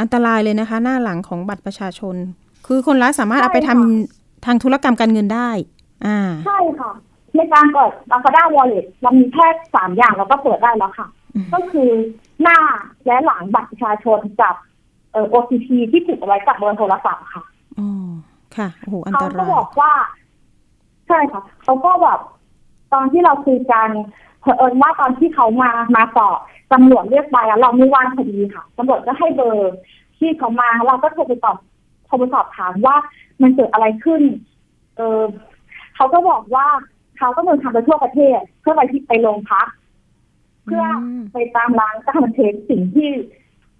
[0.00, 2.16] อันตรายเลยนะคะ หน้าหลังของบัตรประชาชน
[2.66, 5.50] คือคนร้ายสามารถเอาไปทำทางธุรกรรมการเงินได้
[6.06, 6.92] อ่า ใช่ค่ะ
[7.36, 11.06] ในการเปิดลาซาด้าวอลเล็ตเรามีแค่สามอย่างเราก็เปิดได้แล้วค่ะ
[11.54, 11.90] ก็คือ
[12.42, 12.58] หน้า
[13.06, 14.54] และหลังบัตรประชาชนกับ
[15.12, 17.44] เอ่อ OTP ที่ติดเอาไว้กับเบอร์โทรศัพท์ค่ะ
[17.78, 17.88] อ๋อ
[18.56, 19.92] ค่ะโอ้โหอันตรายเขาก็บอกว่า
[21.08, 22.20] ใช่ค่ะเขาก็แบบ
[22.92, 23.88] ตอนที่เราคุยกัน
[24.40, 26.38] เผอิญว่าตอนที่เขามามาสอบ
[26.72, 29.74] ตำรวจเรียกไปแล้วเราไม่ว่างพอดีค่ะตำรวจก็ให้เบอร์
[30.18, 31.56] ที่เขามาเราก็โทรไปตอบ
[32.06, 32.96] โทรไปสอบถามว่า
[33.42, 34.22] มันเกิดอะไรขึ้น
[34.96, 35.22] เออ
[35.96, 36.66] เขาก็บอกว่า
[37.18, 39.66] เขาก็เดินทางไปทั่วประเทศเพื่อไปที่ไปโรงพัก
[40.66, 40.84] เพื่อ
[41.32, 43.08] ไปตามร้านตามเทนสิ่งที่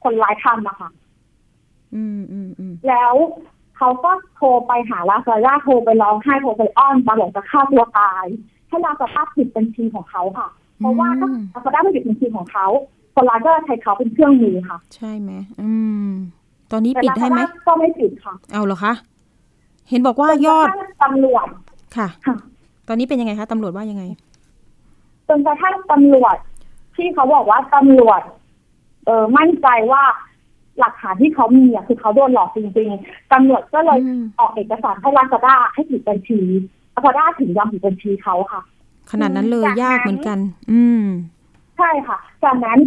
[0.03, 0.91] คนร้ายทำอะค่ะ
[2.89, 3.15] แล้ว
[3.77, 8.27] เขาก็โทรไปหาลาซาด้าโทรไปร้องไห้โทรไปอ้อนมาบอกจะฆ่าตัวตาย
[8.69, 12.67] ให้ลาซาด้าปิดบัญชีของเขาค่ะ เพราะว่าถ้าลาซาด้าไม่ปิดบัญชีของเขา
[13.15, 15.71] คนร้ายก็ใช้เขาเป็นเครื่องมือค่ะ ใช่ไหมอื
[16.07, 16.11] ม
[16.73, 18.93] ตอนนี้ปิดให้ไหมก็ไม่ปิดค่ะ เอาเหรอคะ
[19.91, 20.69] เห็นบอกว่ายอด
[21.03, 21.47] ตำรวจ
[21.97, 22.09] ค่ะ
[22.89, 24.05] ตอนนี้เป็นยังไงคะตำรวจว่ายังไง
[25.29, 26.37] จนกระทั่งตำรวจ
[26.97, 28.23] ที่เขาบอกว่าตำรวจ
[29.07, 30.05] เออมั่นใจว่า
[30.81, 33.99] หลักฐานที่เขามีอะคือเขาโดนหลอกจริงๆตำรวจก็เลย
[34.39, 36.41] ออกเอกสารให้ลาซาด้าให้ผิดบัญชี
[36.95, 38.63] ลาซาด้าถึงยอมผิดบัญชีเขาค่ะ
[39.11, 40.39] ขนาดนั้นเลยยากเหมือนกัน
[40.71, 41.05] อืม
[41.79, 42.79] ใช่ค่ะ จากนั้น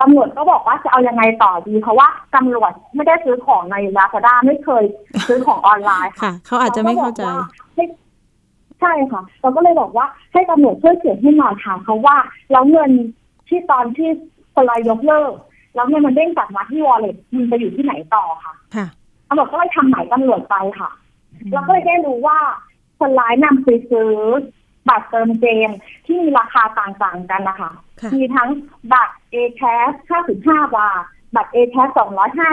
[0.00, 4.84] ตำรวจก็บอกว่าจะเอายังไงต่อดีเพราะว่าตำรวจไม่ได้ซื้อของในลาซาด้าไม่เคย
[5.28, 7.22] ซื้อของออนไลน์ค่ะ เขาอาจจะไม่เข้าใจ
[8.80, 12.16] ใช่ค่ะ เราก็เลยบอกว่าให้ตำรวจช่วยเขียนให้หน่อยถามเขาว่า
[12.50, 12.90] แล้วเงิน
[13.50, 14.10] ที่ตอนที่
[14.54, 15.32] คนรายยกเลิก
[15.74, 18.86] แล้วเงินมันเด้งกลับมาที่วอลเล็ตมันไปอยู่ที่ไหนต่อค่ะค่ะ
[19.28, 20.90] ตำรวจก็เลยทำหมายตำรวจไปค่ะ
[21.52, 22.38] เราก็เลยได้รู้ว่า
[22.98, 24.12] คนร้ายนำไปซื้อ
[24.88, 25.70] บัตรเติมเกม
[26.06, 27.72] ที่มีราคาต่างๆกันนะคะ
[28.14, 28.50] มีทั้ง
[28.92, 29.92] บัตร a c a s
[30.30, 31.02] 55 บาท
[31.34, 31.88] บัตร a c a s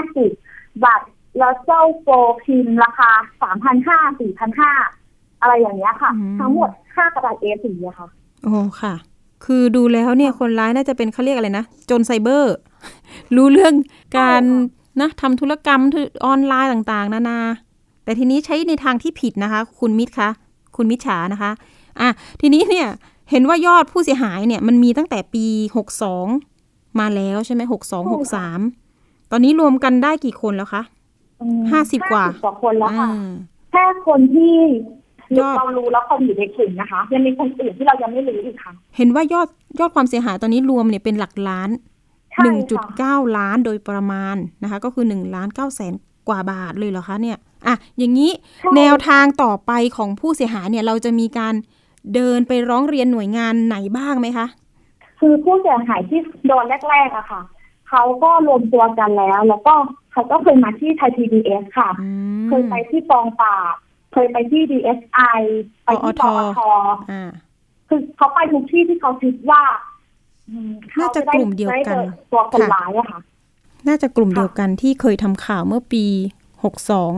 [0.10, 1.08] 250 บัตร
[1.38, 3.12] แล้วเจ้าโปรพิมราคา
[4.18, 8.08] 3,500 4,500 อะไรอย่างเงี้ยค่ะ ทั้งหมดห้ากระดาษ A4 อะค่ะ
[8.44, 8.94] โอ้ค่ะ
[9.46, 12.56] คือดูแล้วเนี่ยคนร้ายน่าจะเป็นเขาเรียกอะไรนะโจรไซเบอร์
[13.36, 13.74] รู้เรื่อง
[14.18, 14.44] การ
[15.02, 15.82] นะทำธุรกรรม
[16.26, 17.40] ออนไลน์ต่างๆ นานา
[18.04, 20.30] แต่ทีนี้ใช้ในทางที่ผิดนะคะ คุณมิตรคะ
[20.76, 21.52] คุณมิจฉานะคะ
[22.02, 22.10] อะ
[22.42, 22.88] ทีนี้เนี่ย
[23.32, 25.46] เห็นว่ายอดผู้เสียหายเนี่ยมันมีตั้งแต่ปี
[25.78, 26.28] หกสอง
[27.00, 28.60] มาแล้วใช่ไหมหกสองหกสาม
[29.32, 30.84] ตอนนี้รวมกันได้กี่คนแล้วคะ
[31.72, 33.08] ห้าสิบกว่าคนแล้วค่ะ
[33.72, 34.56] แค่คนที่
[35.40, 39.48] ยอดเรารู้แล้วคนอยู่ในกลุ่มนะคะ ยังมีคนอื่นที่เรายังไม่รู้อีกค่ะ เห็นว่ายอด
[39.80, 41.70] ยอดความเสียหายตอนนี้รวมเนี่ยเป็นหลักล้าน
[42.44, 45.94] หนึ่งจุดเก้าล้านโดยประมาณนะคะ ก็คือหนึ่งล้านเก้าแสน
[46.30, 47.38] กว่าบาทเลยเหรอคะเนี่ย
[47.68, 48.32] อะอย่างนี้
[48.76, 51.54] แนวทางต่อไปของผู้เสียหายเนี่ยเราจะมีการ
[52.14, 54.48] เดินไปร้องเรียนหน่วยงานไหนบ้างไหมคะ
[55.20, 57.42] คือผู้เสียหายที่โดนแรกๆอะค่ะ
[57.90, 59.74] เขาก็รวมตัวกันแล้ว แล้วก็
[60.12, 61.90] เขาก็เคยมาที่ไทยพีบีเอสค่ะ
[62.48, 63.76] เคยไปที่กองปราบ
[64.18, 65.20] เคยไปที่ดีเอสไอ
[65.86, 66.60] ไปที่ปอท
[67.90, 69.64] คือเขาไปทุกที่ที่เขาคิดว่า
[71.00, 71.96] น่าจะกลุ่มเดียวกัน
[72.32, 73.20] ตัวคนร้ายอะค่ะ
[73.88, 76.06] น่าจะกลุ่มเดียวกันที่เคยทำข่าวเมื่อปี
[76.64, 77.14] หกสอง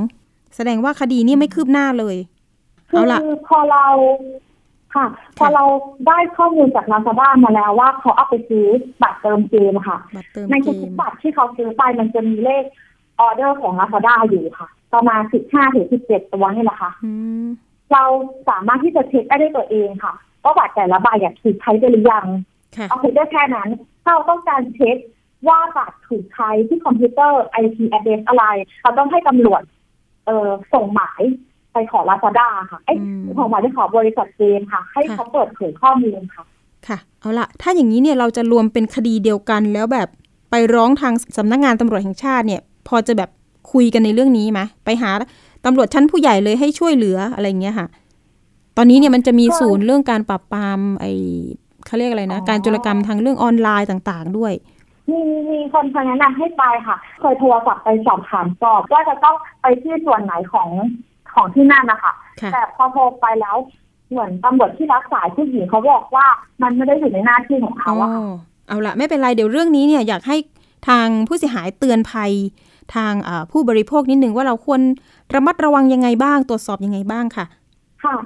[0.56, 2.18] แสดงว่าคดีนี้ไม่คืบหน้าเลย
[2.90, 3.86] เอาละพอเรา
[4.96, 5.06] ค่ะ
[5.38, 5.64] พอเรา
[6.08, 8.66] ได้ข้อมูลจากลาซาด้ามาแล้วว่าเขาเอาไปซื้อ
[9.02, 9.98] บัตรเติมเกมค่ะ
[10.50, 12.64] ในทุกบัตรที่เขาซื้อไปมันจะมีเลข
[13.20, 16.92] ออเดอร์ของลาซาด้าอยู่ค่ะ ประมาณสิบห้าถึงสิบเจ็ดตัวนี่แหละค่ะ
[17.94, 18.04] เรา
[18.50, 22.28] สามารถที่จะเช็คได้ด้วยตัวเองค่ะว่าบัตรแต่ละใบอยากถูกใช้ไปหรือยัง
[22.90, 23.70] เอาเพียงได้แค่นั้น
[24.04, 24.98] ถ้าเราต้องการเช็ค
[25.48, 28.46] ว่าบัตรถูกใช้ที่คอมพิวเตอร์ IP address อะไร
[28.84, 29.62] เราต้องให้ตำรวจ
[30.26, 31.22] เออส่งหมาย
[31.74, 32.94] ไปขอลาซาด้าค่ะไอ้
[33.38, 36.44] ของหมายไปขอบริษัทเกมค่ะ ให้เขาเปิดเผยข้อมูลค่ะ
[36.88, 40.08] ค่ะ เอาละถ้าอย่างนี้เนี่ยเราจะรวมเป็นคดีเดียวกันแล้วแบบ
[40.52, 43.30] ไปร้องทางสำนักงงานตำรวจแห่งชาติเนี่ย พอจะแบบ
[43.72, 45.12] คุยกันในเรื่องนี้ไหมไปหา
[45.66, 47.88] ตำรวจชั้นผู้ใหญ่เลยให้ช่วยเหลืออะไรเงี้ยค่ะ
[48.78, 51.06] ตอนนี้เนี่ยมันจะมีศูนย์เรื่องการปราบปรามไอ
[51.86, 54.54] เขาเรียกอะไรนะ การจุลกรรมทางเรื่องออนไลน์ต่าง ๆ ด้วย
[55.10, 60.70] มีมีคนคนแนะนำให้ไปค่ะ เคยโทรศัพท์ไปสอบถามสอบว่าจะต้องไปที่ส่วนไหนของ
[61.34, 62.14] ของที่นั่นนะคะ
[62.54, 63.56] แต่พอโทรไปแล้ว
[64.12, 66.26] เหมือนตำรวจที่รักษาผู้หญิงเขาบอกว่า
[66.62, 68.10] มันไม่ได้อยู่ในหน้าที่ของเขาอะ
[68.68, 70.38] เอาละไม่เป็นไรเดี๋ยวเรื่องนี้เนี่ยอยากให้
[70.90, 72.32] ทางผู้เสียหายเตือนภัย
[72.96, 73.14] ทาง
[73.52, 74.82] ผู้บริโภคนิดนึงว่าเราควร
[75.34, 77.46] ระมัดระวังยังไงบ้าง ตรวจสอบยังไงบ้างค่ะ
[78.04, 78.18] ค่ะ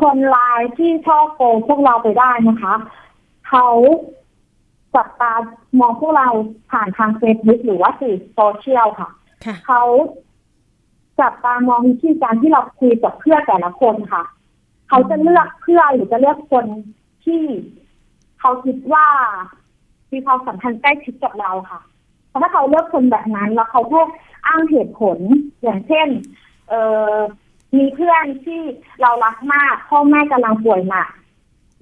[0.00, 2.74] คนลายที่ชอบโกงพวกเราไปได้นะคะ
[3.48, 3.66] เขา
[4.94, 5.32] จับตา
[5.80, 6.28] มองพวกเรา
[6.70, 9.10] ผ่านทางเฟซบุ๊กหรือว่าสื่อโซเชียลค่ะ
[9.66, 9.82] เขา
[11.20, 14.22] จับตามองวิธีการที่เราคุยกับเพื่อนแต่ละคนค่ะ
[14.88, 16.66] เขาจะเลือกเพื่อนหรือจะเลือกคน
[17.24, 17.42] ที่
[18.40, 19.06] เขาคิดว่า
[20.12, 21.80] มีความสัมพันธ์ใกล้ชิดกับเราค่ะ
[22.30, 24.00] เพราะถ้าเขาเลือกคนแบบนั้น แล้วเขาก็
[24.46, 25.18] อ้างเหตุผล
[25.62, 26.08] อย่างเช่น
[26.68, 26.74] เอ
[27.12, 27.14] อ
[27.76, 28.60] มีเพื่อนที่
[29.02, 31.08] เรารักมากพ่อแม่กำลังป่วยหนัก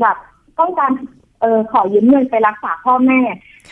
[0.00, 0.16] แบบ
[0.58, 0.92] ต้องการ
[1.40, 3.20] เออขอยืมเงินไปรักษาพ่อแม่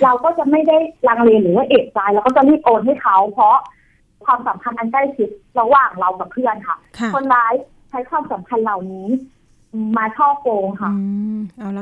[0.03, 0.77] เราก็จะไม่ได้
[1.09, 3.57] ลังเลหรือว่าเอกใจเราก็จะรีบโอนให้เขา เพราะ
[4.25, 5.29] ความสัมพันธ์อันใกล้ชิด
[5.61, 6.77] ระหว่างเรากับเพื่อนค่ะ
[7.15, 7.53] คนร้าย
[7.91, 9.09] ใช้ความสัมพันธ์เหล่านี้
[9.97, 10.93] มาช่อโกงค่ะ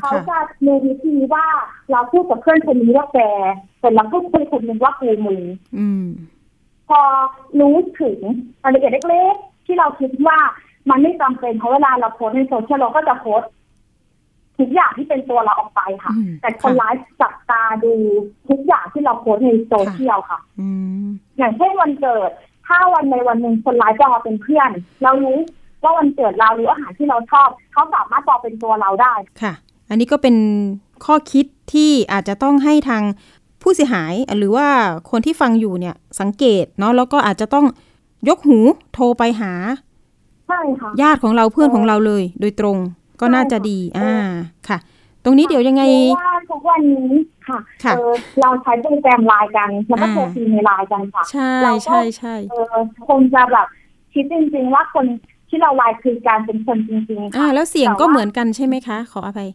[0.02, 1.46] เขาจะมีวิธีว่า
[1.90, 3.18] เราพูดกับเพื่อนคนนี้ว่าแก
[3.80, 5.44] แต่เราพูดกับคนนึงว่ากูมือ
[6.88, 7.00] พอ
[7.60, 8.18] รู้ถึง
[8.62, 10.38] รายละเอียดเล็กๆ ที่เราคิดว่า
[10.90, 13.40] มันไม่จำเป็นเพราะเวลาเราโพสในโซเชียลเราก็จะโพส
[14.58, 17.92] ทุกอย่างที่เป็นตัวเราออกไปค่ะ แต่คนร้ายจับตาดู
[18.48, 20.40] ทุกอย่างที่เราโพสในโซเชียลค่ะ
[21.38, 22.30] อย่างเช่นวันเกิด
[22.66, 24.70] ถ้าวันในวันหนึ่งคนร้ายจะมาเป็นเพื่อน
[25.02, 25.38] เรารู้
[25.84, 29.52] ว่าวันเกิดเราหรืออาหารที่เราชอบเขาสามารถจองเป็นตัวเราได้ค่ะ
[29.88, 30.36] อันนี้ก็เป็น
[31.04, 33.02] ข้อคิดที่อาจจะต้องให้ทาง
[33.62, 34.68] ผู้เสียหายหรือว่า
[35.10, 37.66] คนที่ฟังอยู่เนี่ยสังเกตเนาะแล้วก็อาจจะต้อง
[38.28, 38.58] ยกหู
[38.94, 39.52] โทรไปหา
[40.48, 42.76] ใช่ค่ะญาติของเราเพื่อนของเราเลย โดยตรง
[43.20, 44.12] ก็น่าจะดีอ่า
[44.68, 44.78] ค่ะ
[45.24, 45.82] ตรงนี้เดี๋ยวยังไง
[46.18, 47.12] ว่าทุกวันนี้
[47.48, 47.92] ค่ะค่ะ
[48.40, 51.52] เราใช้โปรแกรมไลน์กันแล้วก็โทรฟีในไลน์กันค่ะใช่
[51.84, 52.74] ใช่ใช่เออ
[53.08, 53.66] คงจะแบบ
[54.12, 55.06] คิดจริงๆว่าคน
[55.54, 59.50] ที่เราไลน์คือการเป็นคนจริงๆค่ะอ่าแล้วเสียงก็เหมือนกันใช่ไหมคะ ขออภัย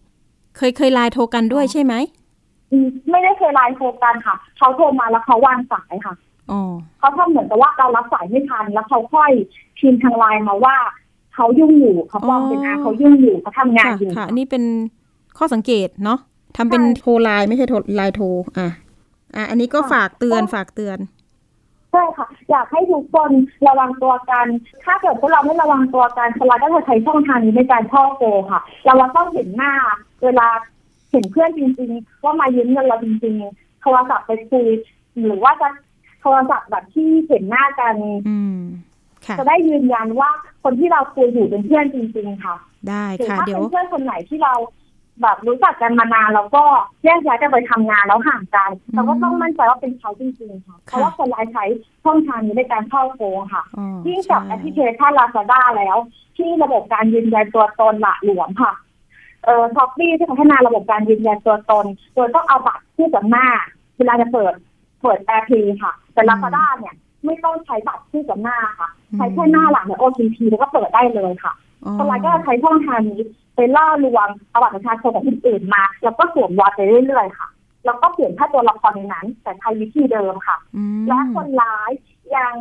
[0.57, 1.93] เคยเคยไลน์โทรกันด้วยใช่ไหม
[3.09, 6.15] ไม่ได้เคยไลน์โทรกันค่ะ เขาโทรมาแล้วเขาวางสายค่ะ
[6.99, 9.31] เขาทำเหมือนกับว่าเรารับสายไม่ทัน แล้วเขาค่อย
[9.79, 10.75] พิมพ์ทางไลน์มาว่า
[11.35, 14.63] เขายุ่งอยู่เขาปลอมเป็นอาเขายุ่งอยู่เขาทำงานอยู่ค่ะนี่เป็น
[15.37, 16.19] ข้อสังเกตเนาะ
[16.57, 18.25] ทำเป็นโทรไลน์ไม่ใช่โทรไลน์โทร
[18.57, 18.69] อะ
[19.35, 20.97] อะอันนี้ก็ฝากเตือนฝากเตือน
[21.91, 23.31] ใช่ค่ะ อยากให้ทุกคน
[23.67, 24.45] ระวังตัวกัน
[24.83, 29.73] ถ้าเกิดพวกเราไม่ระวังตัวกันคนร้ายก็จะใช้ช่องทางนี้ในการช่อโกค่ะ เราต้องเห็นหน้า
[30.23, 30.47] เวลา
[31.11, 34.65] เห็นเพื่อนจริงๆว่ามายืมเงินเราจริงๆโทรศัพท์ไปคุย
[35.25, 35.69] หรือว่าจะ
[36.21, 37.95] โทรศัพท์แบบที่เห็นหน้ากัน
[39.39, 40.29] จะได้ยืนยันว่า
[40.63, 42.55] คนที่เราคุยอยู่เป็นเพื่อนจริง ๆ ค่ะ
[42.89, 44.53] ได้ค่ะ เดี๋ยวถ้าเป็นเพื่อนคนไหนที่เรา
[45.21, 46.63] แบบรู้จักกันมานานแล้วก็
[47.03, 51.65] แยกย้ายกันไปทำงานแล้วห่างกันเราก็ต้องมั่นใจว่าเป็นเขาจริงๆค่ะ เพราะว่าคนร้ายใช้
[52.03, 53.63] ช่องทางนี้ในการเข้าโกงค่ะ
[54.07, 55.97] ยิ่งจากแอปพลิเคชันลาซาด้าแล้ว
[56.37, 58.73] ที่ระบบการยืนยันตัวตนหละหลวมค่ะ
[59.45, 63.47] เอ่อ Shopee ที่พัฒนาระบบการยืนยันตัวตน โดยต้องเอาบัตรคู่กับหน้า
[63.97, 64.53] เวลาจะเปิด
[65.01, 71.53] เปิดแอปพลิค่ะ แต่ลาซาด้าเนี่ยไม่ต้องใช้บัตรคู่กับหน้าค่ะ ใช้แค่หน้าหลังใน OTP แล้วก็เปิดได้เลยค่ะ
[71.97, 73.21] คนร้ายก็ใช้ช่องทางนี้
[73.59, 77.47] ไปล่อลวงเอาบัตรประชาชนของคนอื่นมา แล้วก็สวมวอดไปเรื่อยๆค่ะ
[77.85, 80.57] แล้วก็เปลี่ยนแค่ตัวละครในนั้น แต่ใช้วิธีเดิมค่ะ
[81.07, 81.91] และคนร้าย
[82.35, 82.55] ยัง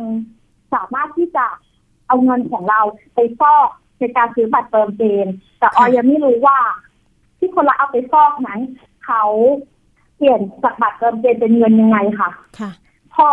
[0.73, 1.45] สามารถที่จะ
[2.07, 2.81] เอาเงินของเรา
[3.15, 5.27] ไปฟอกในการซื้อบัตรเติมเกม
[5.59, 6.57] แต่ออยยังไม่รู้ว่า
[7.39, 8.61] ที่คนละเอาไปฟอกนั้น
[9.05, 9.23] เขา
[10.17, 12.71] เปลี่ยนจากบัตรเติมเกมเป็นเงินยังไงค่ะค่ะ
[13.15, 13.27] พอ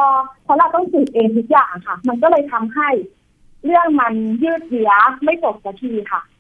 [0.45, 2.89] เพราะเราต้องสืบเองทุกอย่างค่ะ มันก็เลยทำให้
[3.65, 4.93] เรื่องมันยืดเยื้อ
[5.25, 6.36] ไม่จบสักทีค่ะอืม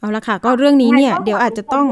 [0.00, 1.86] เอาละค่ะ ก็เรื่องนี้เนี่ยเดี๋ยวอาจจะต้อง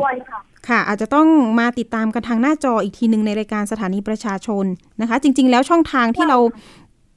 [0.68, 1.26] ค่ะ อาจจะต้อง
[1.58, 4.64] มาติดตามกันทางหน้าจออีกทีหนึ่งในรายการสถานีประชาชน
[5.00, 6.38] นะคะ จริง ๆ แล้วช่องทางที่เรา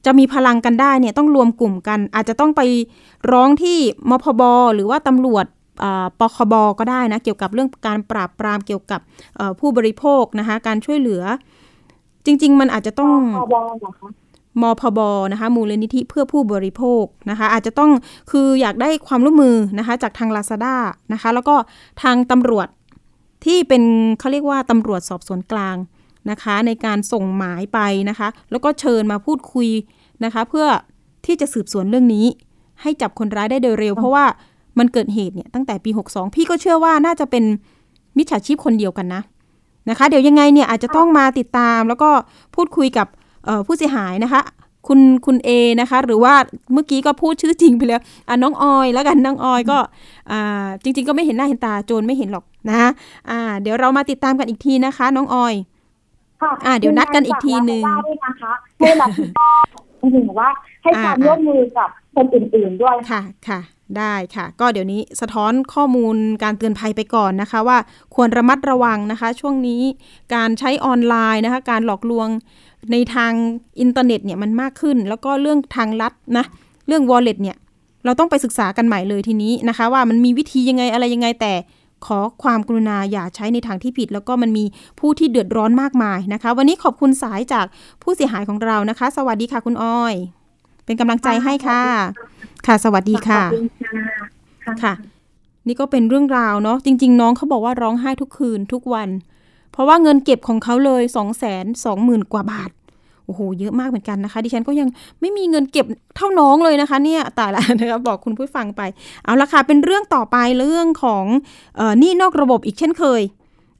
[0.06, 2.60] จะมีพลังกันได้เนี่ยต้องรวมกลุ่มกัน อาจจะต้องไป
[3.32, 3.78] ร้องที่
[4.10, 4.42] มพบ
[4.74, 5.46] หรือว่าตำรวจ
[6.20, 9.00] ปคบก็ได้นะ เกี่ยวกับเรื่องการปราบปรามเกี่ยวกับ
[9.60, 11.22] ผู้บริโภคนะคะ การช่วยเหลือ
[12.26, 13.18] จริง ๆ มันอาจจะต้อง
[14.60, 15.00] มพบ
[15.32, 17.90] นะคะมูลนิธิเพื่อผู้บริโภคนะคะอาจจะต้อง
[18.30, 20.76] คืออยากได้ความร่วมมือนะคะจากทางลาซาด้า
[21.12, 21.54] นะคะแล้วก็
[22.02, 22.68] ทางตำรวจ
[23.44, 23.82] ที่เป็น
[24.18, 25.76] เขาเรียกว่าตำรวจสอบสวนกลาง
[26.30, 27.78] นะคะในการส่งหมายไป
[28.10, 29.68] นะคะแล้วก็เชิญมาพูดคุย
[30.24, 30.66] นะคะเพื่อ
[31.26, 32.26] ที่จะสืบสวนเรื่องนี้
[32.82, 34.24] ให้จับคนร้ายได้โดยเร็ว เพราะว่า
[34.78, 37.44] มันเกิดเหตุเนี่ยตั้งแต่ปี 62 พี่ก็เชื่อว่าน่าจะเป็น
[38.18, 39.22] มิจฉาชีพคนเดียวกันนะ
[39.90, 42.10] นะคะ เดี๋ยวยังไงเนี่ยอาจจะต้องมาติดตามแล้วก็
[42.54, 43.06] พูดคุยกับ
[43.66, 44.42] ผู้เสียหายนะคะ
[44.88, 45.50] คุณคุณเอ
[45.80, 46.34] นะคะ หรือว่า
[46.72, 49.78] เมื่อกี้ก็พูดชื่อจริงไปแล้วอ่าน้องออยแล้วกันน้องออยก็
[50.30, 52.90] อ่าจริง ๆ ก็ไม่เห็นหน้าเห็นตาโจรไม่เห็นหรอกนะ
[53.30, 55.54] อ่า เดี๋ยวเรามาติดตามกันอีกทีนะคะ น้องออย
[56.66, 57.82] อ่าเดี๋ยวนัดกันอีกทีหนึ่ง
[58.26, 60.48] นะคะเพื่อเราถึงว่า
[60.82, 63.60] ให้ความร่วมมือกับคนอื่น ๆด้วยค่ะค่ะ
[63.98, 67.78] ได้ค่ะ ก็เดี๋ยวนี้สะท้อนข้อมูลการเตือนภัยไปก่อนนะคะ ว่า
[68.14, 69.82] ควรระมัดระวังนะคะ ช่วงนี้
[70.34, 72.28] การใช้ออนไลน์นะคะ การหลอกลวง
[72.90, 73.32] ในทาง
[73.80, 76.44] อินเทอร์เน็ตเนี่ยมันมากขึ้น แล้วก็เรื่องทางลัดนะ
[76.86, 77.56] เรื่อง wallet เนี่ย
[78.04, 81.52] เราต้องไปศึกษากันใหม่เลยทีนี้นะคะ ว่ามันมีวิธียังไงอะไรยังไงแต่
[82.06, 84.64] ขอความกรุณาอย่าใช้ในทางที่ผิด แล้วก็มันมี
[85.00, 87.66] ผู้ที่เดือดร้อนมากมายนะคะ วันนี้ขอบคุณสายจาก
[88.02, 90.14] ผู้เสียหายของเรานะคะ สวัสดีค่ะคุณอ้อย
[90.84, 91.82] เป็นกำลังใจให้ค่ะ
[92.66, 93.42] ค่ะ สวัสดีค่ะ
[94.82, 94.92] ค่ะ
[95.66, 99.08] นี่ก็เป็นเรื่องราวเนาะจริง ๆ น้องเขาบอกว่าร้องไห้ทุกคืนทุกวัน
[99.72, 102.70] เพราะว่าเงินเก็บของเขาเลยสองแสนสองหมื่นกว่าบาท
[103.26, 104.88] โอ้โห เยอะมากเหมือนกันนะคะ ดิฉันก็ยัง
[105.20, 108.82] ไม่มีเงินเก็บเท่าน้องเลยนะคะ เนี่ยตายละนะคะบอกคุณผู้ฟังไป
[109.24, 111.24] เอาละค่ะ เป็นเรื่องต่อไปเรื่องของ
[111.78, 113.22] อนี่นอกระบบอีกเช่นเคย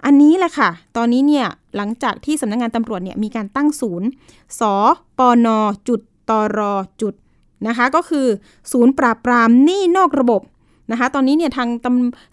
[0.05, 4.09] อันนี้แหละค่ะ ตอนนี้เนี่ยหลังจากที่สำนักงงานตำรวจเนี่ยมีการตั้งศูนย์
[4.61, 4.62] ส
[5.18, 5.48] ปน
[5.88, 6.00] จุด
[6.31, 6.59] ตร
[7.00, 7.14] จุด
[7.68, 8.26] นะคะ ก็คือ
[8.72, 10.40] ศูนย์ปราบปรามหนี้นอกระบบ
[10.92, 11.68] นะคะ ตอนนี้เนี่ยทาง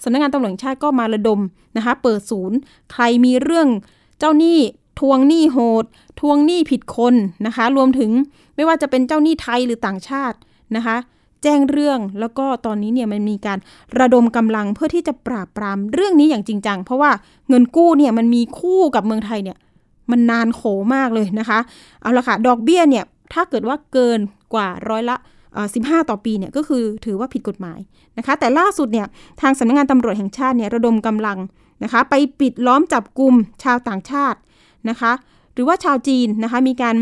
[0.03, 1.39] สำนักงานตำรวจแห่งชาติก็มาระดม
[1.77, 2.57] นะคะ เปิดศูนย์
[2.91, 3.67] ใครมีเรื่อง
[4.19, 4.59] เจ้าหนี้
[4.99, 5.85] ทวงหนี้โหด
[6.19, 8.11] ทวงหนี้ผิดคนนะคะ รวมถึง
[8.55, 10.37] ไม่ว่าจะเป็นเจ้าหนี้ไทยหรือต่างชาติ
[10.75, 10.97] นะคะ
[11.43, 13.57] แจ้งเรื่องแล้วก็ตอนนี้เนี่ยมันมีการ
[13.99, 17.11] ระดมกำลังเพื่อที่จะปราบปรามเรื่องนี้อย่างจริงจังเพราะว่า
[17.49, 19.57] เงินกู้เนี่ยมันมีคู่กับเมืองไทยเนี่ย
[20.11, 20.61] มันนานโข
[20.95, 21.59] มากเลยนะคะ
[22.01, 24.19] เอาละค่ะ ดอกเบี้ยเนี่ย ถ้าเกิดว่าเกิน
[24.53, 25.17] กว่าร้อยละ
[25.57, 27.79] 15 ต่อปีเนี่ยก็คือถือว่าผิดกฎหมาย
[28.17, 29.07] นะคะ แต่ล่าสุดเนี่ย
[29.41, 31.37] ทางสำนักงงานตำรวจแห่งชาติเนี่ยระดมกำลัง
[31.83, 33.33] นะคะไปปิดล้อมจับกลุ่ม
[33.63, 34.39] ชาวต่างชาติ
[34.89, 35.11] นะคะ
[35.53, 36.95] หรือว่าชาวจีนนะคะมีการ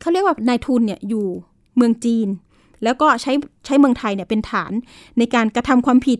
[0.00, 1.26] เขาเรียกว่านายทุนเนี่ยอยู่
[1.76, 2.28] เมืองจีน
[2.84, 3.32] แล้วก็ใช้
[3.66, 4.72] ใช้เมืองไทยเนี่ยเป็นฐาน
[5.18, 6.18] ในการกระทำความผิด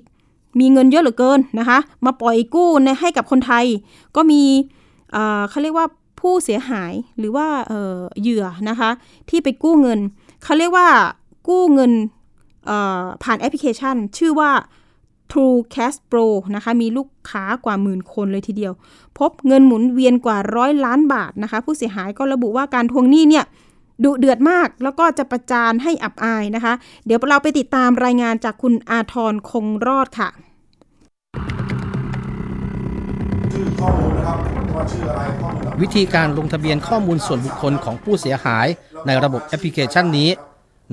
[0.61, 3.65] มีเงินเยอะเหลือเกินนะคะ มาปล่อยกู้ให้กับคนไทย
[4.17, 4.43] ก็มี
[5.51, 5.87] เขาเรียกว่า
[6.21, 7.47] ผู้เสียหายหรือว่า
[8.21, 8.91] เหยื่อนะคะ
[9.31, 10.01] ที่ไปกู้เงิน
[10.45, 10.89] เขาเรียกว่า
[11.49, 11.93] กู้เงิน
[13.23, 14.51] ผ่านแอปพลิเคชัน ชื่อว่า
[15.33, 18.73] True Cash Pro นะคะ มีลูกค้ากว่าหมื่นคนเลยทีเดียว
[19.19, 23.45] พบเงินหมุนเวียนกว่าร้อยล้านบาทนะคะ ผู้เสียหายก็ระบุว่าการทวงหนี้เนี่ย
[24.05, 26.75] ดุเดือดมาก แล้วก็จะประจานให้อับอายนะคะ
[27.07, 30.29] เดี๋ยวเราไปติดตามรายงานจากคุณอาทรคงรอดค่ะ
[35.83, 38.67] วิธีการลงทะเบียนข้อมูลส่วนบุคคลของผู้เสียหาย
[39.07, 40.29] ในระบบแอปพลิเคชันนี้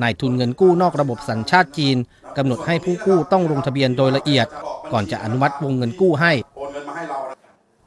[0.01, 1.97] นายทุนเงินกู้นอกระบบสัญชาติจีน
[2.37, 4.47] กำหนดให้ผู้กู้ต้องลงทะเบียนโดยละเอียด
[4.91, 6.33] ก่อนจะอนุมัติวงเงินกู้ให้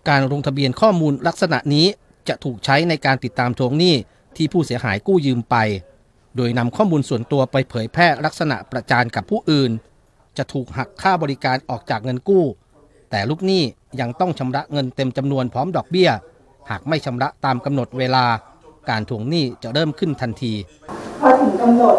[0.09, 1.87] การลงทะเบียนข้อมูลลักษณะนี้
[2.29, 3.95] จะถูกใช้ในการติดตามทวงหนี้
[4.37, 5.57] ที่ผู้เสียหายกู้ยืมไป
[6.37, 9.71] โดยนำข้อมูลส่วนตัวไปเผยแพร่ลักษณะประจานกับผู้อื่น
[10.37, 12.45] จะถูกหักค่าบริการออกจากเงินกู้
[13.11, 13.63] แต่ลูกหนี้
[14.01, 16.11] ยังต้องชำระเงินเต็มจำนวนพร้อมดอกเบี้ย
[16.71, 18.25] หากไม่ชำระตามกำหนดเวลา
[18.91, 20.53] การทวงหนี้จะเริ่มขึ้นทันที
[21.21, 21.97] พอถึงกำหนด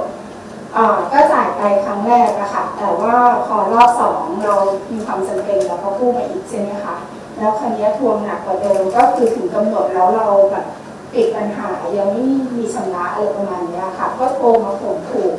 [1.12, 3.16] ก็จ่ายไปครั้งแรกอะค่ะ แต่ว่า
[3.48, 4.56] พอรอบสองเรา
[4.92, 6.96] มีความจำเป็นเราก็กู้มาอีกใช่ไหมคะ
[7.38, 10.66] แล้วคันนี้ทวงหนักกว่าเดิมก็คือถึงกำหนดแล้วเราแบบ
[11.14, 12.26] ติดปัญหายังไม่
[12.58, 15.32] มีชำระอะไรประมาณนี้ค่ะ ก็โทรมาข่มขู่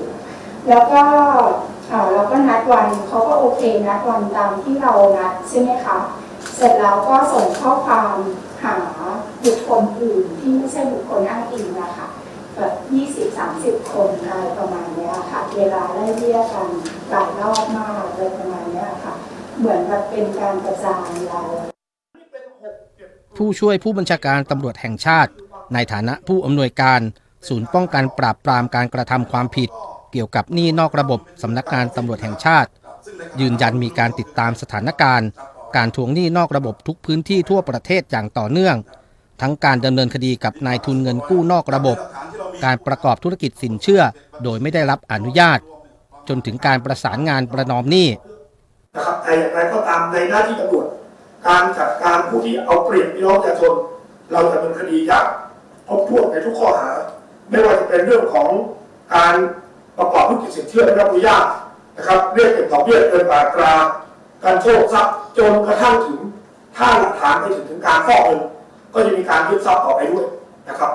[0.68, 1.02] แล้วก็
[2.12, 5.96] เราก็นัดวันเขาก็โอเคนัดวันตามที่เรานัดใช่ไหมคะ
[6.56, 8.14] เสร็จแล้วก็ส่งข้อความ
[8.62, 8.74] หา
[9.44, 12.07] บุคคลอื่นที่ไม่ใช่บุคคลอ้างอิงนะคะ
[12.58, 12.74] แบบ
[13.32, 16.68] 20-30คนอะไรประมาณนี้ค่ะ เวลาไล่เรียกกัน
[17.10, 19.14] หลายรอบมากอะไรประมาณนี้ค่ะ
[19.58, 21.40] เหมือนแบบเป็นการกระจายเรา
[23.36, 25.32] ผู้ช่วยผู้บัญชาการตำรวจแห่งชาติ
[25.74, 27.00] ในฐานะผู้อำนวยการ
[27.48, 29.68] ศูนย์ป้องกันปราบปรามการกระทำความผิด
[30.12, 32.70] เกี่ยวกับหนี้นอกระบบสำนักงานตำรวจแห่งชาติ
[33.40, 35.28] ยืนยันมีการติดตามสถานการณ์
[35.76, 38.76] การทวงหนี้นอกระบบทุกพื้นที่ทั่วประเทศอย่างต่อเนื่อง
[39.40, 41.96] ทั้งการดำเนินคดีกับนายทุนเงินกู้นอกระบบ
[42.64, 44.02] การประกอบธุรกิจสินเชื่อ
[44.44, 45.58] โดยไม่ได้รับอนุญาต
[46.28, 48.08] จนถึงการประสานงานประนอมหนี้
[48.94, 50.86] นะครับแต่อย่างไรก็ตามในหน้าที่ตำรวจ
[51.48, 53.72] การจัดการผู้ที่เอาเปรียบพี่น้องประชาชน
[54.32, 55.26] เราจะดำเนินคดีอย่าง
[55.88, 56.90] ครบถ้วนในทุกข้อหา
[57.50, 58.50] ไม่ว่าจะเป็นเรื่องของ
[59.14, 59.34] การ
[59.98, 61.44] ประกอบธุรกิจสินเชื่อไม่ได้รับอนุญาต
[61.96, 63.72] นะครับเรียกเก็บดอกเบี้ยเกินอัตรา
[64.44, 66.20] การโชคทรัพย์จนกระทั่งถึง
[66.76, 68.40] ถ้าหลักฐานไปถึงถึงการฟอกเงิน
[68.94, 70.26] ก็จะมีการยึดทรัพย์ต่อไปด้วย
[70.68, 70.90] นะครับ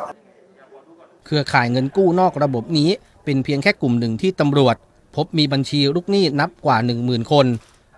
[1.26, 2.90] เครือข่ายเงินกู้นอกระบบนี้
[3.24, 4.76] เป็นเพียงแค่กลุ่มหนึ่งที่ตำรวจ
[5.16, 7.46] พบมีบัญชีลูกหนี้นับกว่า 10,000 คน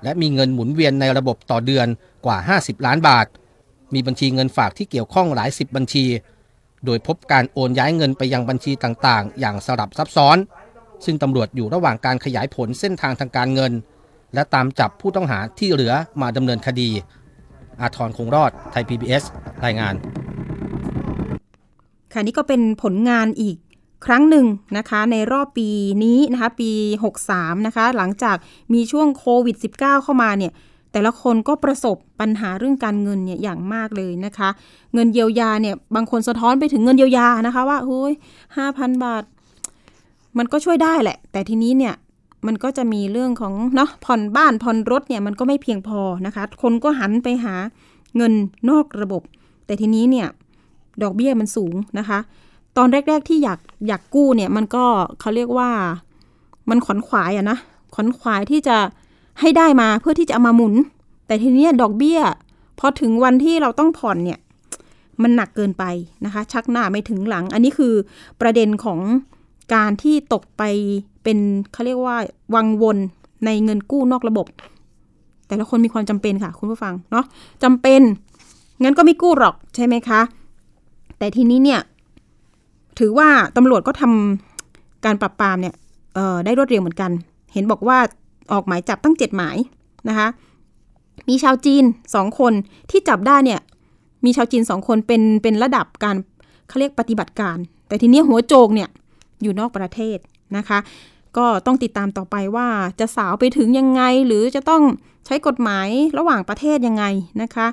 [0.04, 1.88] และมีเงินหมุนเวียนในระบบต่อเดือน
[2.26, 3.26] กว่า 50 ล้านบาท
[3.94, 6.06] มีบัญชีเงินฝากที่เกี่ยวข้องหลายสิบบัญชี
[6.86, 10.38] โดยพบการโอนย้ายเงินไปยังบัญชีต่างๆ อย่างสลับซับซ้อน
[11.06, 13.74] ซึ่งตำรวจอยู่ระหว่างการขยายผลเส้นทางทางการเงิน
[14.34, 16.90] และตามจับผู้ต้องหาที่เหลือมาดำเนินคดี
[17.82, 19.24] อาทรคงรอด ไทย PBS
[19.66, 19.96] รายงาน
[22.16, 23.58] ค่ะนี่ก็เป็นผลงานอีก
[24.06, 24.46] ครั้งหนึ่ง
[24.78, 25.70] นะคะในรอบปี
[26.04, 26.72] นี้นะคะปี
[27.22, 28.36] 63 นะคะหลังจาก
[28.74, 30.52] มีช่วงโควิด -19 เข้ามาเนี่ย
[30.92, 34.50] แต่ละคนก็ประสบปัญหาเรื่องการเงินเนี่ยอย่างมากเลยนะคะ
[34.94, 38.14] เงินเยียวยาเนี่ยบางคนสะท้อนไปถึงเงินเยียวยานะคะว่าเฮ้ย
[38.58, 39.24] ห้าพันบาท
[40.38, 41.94] มันก็ช่วยได้แหละ แต่ทีนี้เนี่ย
[42.48, 47.56] มันก็จะมีเรื่องของเนาะผ่อนบ้านผ่อนรถเนี่ยมันก็ไม่เพียงพอนะคะ คนก็หันไปหา
[48.18, 48.34] เงิน
[48.70, 49.22] นอกระบบ
[49.66, 50.28] แต่ทีนี้เนี่ย
[51.04, 52.20] ดอกเบี้ยมันสูงนะคะ
[52.78, 54.86] ตอนแรก ๆที่อยากอยากกู้เนี่ยมันก็
[55.20, 55.70] เขาเรียกว่า
[56.70, 57.58] มันขวนขวายอะนะ
[57.94, 58.78] ขวนขวายที่จะ
[59.40, 60.74] ให้ได้มาเพื่อที่จะเอามาหมุน
[61.28, 62.20] แต่ทีนี้ดอกเบี้ย
[62.80, 64.40] พอถึงวันที่เราต้องผ่อนเนี่ย
[65.22, 65.84] มันหนักเกินไป
[66.26, 67.94] นะคะ ชักหน้าไม่ถึงหลัง อันนี้คือ
[68.42, 69.00] ประเด็นของ
[69.74, 70.64] การที่ตกไป
[71.24, 71.38] เป็น
[71.72, 72.18] เขาเรียกว่า
[72.56, 72.98] วังวน
[73.46, 74.48] ในเงินกู้นอกระบบ
[75.48, 77.26] แต่ละคนมีความจำเป็นค่ะ คุณผู้ฟังเนาะ
[77.64, 78.02] จำเป็น
[78.84, 80.22] งั้นก็ไม่กู้หรอกใช่ไหมคะ
[81.20, 81.82] แต่ทีนี้เนี่ย
[83.00, 85.76] ถือว่าตำรวจก็ทำการปราบปรามเนี่ย
[86.46, 87.12] ได้รวดเร็วเหมือนกัน
[87.54, 87.98] เห็นบอกว่า
[88.52, 89.58] ออกหมายจับตั้งเจ็ดหมาย
[90.10, 90.28] นะคะ
[91.30, 91.84] มีชาวจีน
[92.16, 92.54] สองคน
[92.92, 93.60] ที่จับได้เนี่ย
[94.26, 96.16] มีชาวจีนสองคนเป็นเป็นระดับการ
[96.68, 97.58] เขาเรียกปฏิบัติการ
[97.88, 98.90] แต่ทีนี้หัวโจกเนี่ย
[99.42, 100.18] อยู่นอกประเทศ
[100.58, 100.80] นะคะ
[101.38, 102.68] ก็ต้องติดตามต่อไปว่า
[103.00, 104.84] จะสาวไปถึงยังไง หรือจะต้อง
[105.26, 105.88] ใช้กฎหมาย
[106.18, 107.06] ระหว่างประเทศยังไง
[107.42, 107.68] นะคะ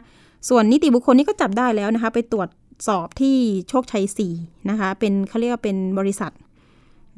[0.48, 2.48] ส่วนนิติบุคคลนี่ก็จับได้แล้วนะคะ ไปตรวจ
[2.86, 3.36] สอบที่
[3.68, 4.04] โชคชัย
[4.36, 6.32] 4นะคะ เป็นเขาเรียกว่าเป็นบริษัท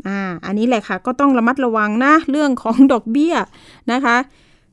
[0.06, 3.34] อ่าอันนี้แหละค่ะ ก็ต้องระมัดระวังนะ เรื่องของดอกเบี้ย
[3.92, 4.16] นะคะ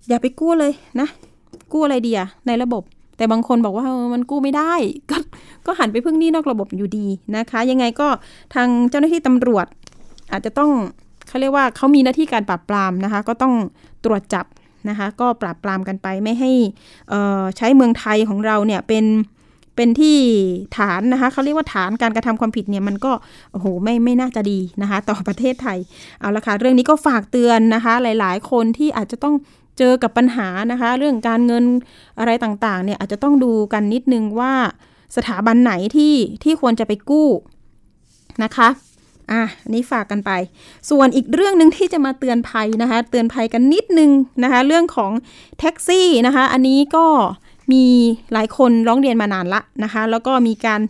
[0.10, 1.08] อย่าไปกู้เลยนะ
[1.72, 2.84] กู้อะไรดีอะในระบบ
[3.18, 4.74] แต่บางคนบอกว่ามันกู้ไม่ได้
[5.12, 5.18] ก็
[5.66, 7.08] ก็หันไปพึ่งหนี้นอกระบบอยู่ดี
[7.38, 8.08] นะคะ ยังไงก็
[8.56, 9.66] ทางเจ้าหน้าที่ตำรวจ
[10.32, 10.72] อาจจะต้อง
[11.28, 13.54] เขาเรียกว่าเขามีหน้าที่การปราบปรามนะคะ ก็ต้อง
[14.06, 14.46] ตรวจจับ
[14.90, 16.52] นะคะ ก็ปราบปรามกันไปไม่ให้
[17.58, 19.06] ใช้เมืองไทยของเราเนี่ยเป็น
[19.76, 20.17] เป็นที่
[20.78, 23.11] ฐานนะคะเขาเรียกว่าฐานการกระทำความผิดเนี่ยมันก็
[23.51, 25.78] โอ้โหไม่ไม่น่าจะดีนะคะ ต่อประเทศไทย
[26.19, 29.36] เอาละค่ะเรื่องนี้ก็ฝากเตือนนะคะ หลาย ๆ คนที่อาจจะต้อง
[29.78, 31.65] เจอกับปัญหานะคะ เรื่องการเงิน
[32.19, 34.53] อะไรต่างๆเนี่ยอาจจะต้องดูกันนิดนึงว่า
[35.15, 37.30] สถาบันไหนที่ที่ควรจะไปกู้
[38.43, 38.69] นะคะ
[39.32, 39.43] อะ
[39.74, 40.32] นี่ฝากกันไป
[40.89, 44.11] ส่วนอีกเรื่องหนึ่งที่จะมาเตือนภัยนะคะ เตือนภัยกันนิดนึง
[44.43, 45.11] นะคะ เรื่องของ
[45.59, 47.05] แท็กซี่นะคะ อันนี้ก็
[47.74, 47.86] มี
[48.34, 50.82] หลายคนร้องเรียนมานานละนะคะ แล้วก็มีการ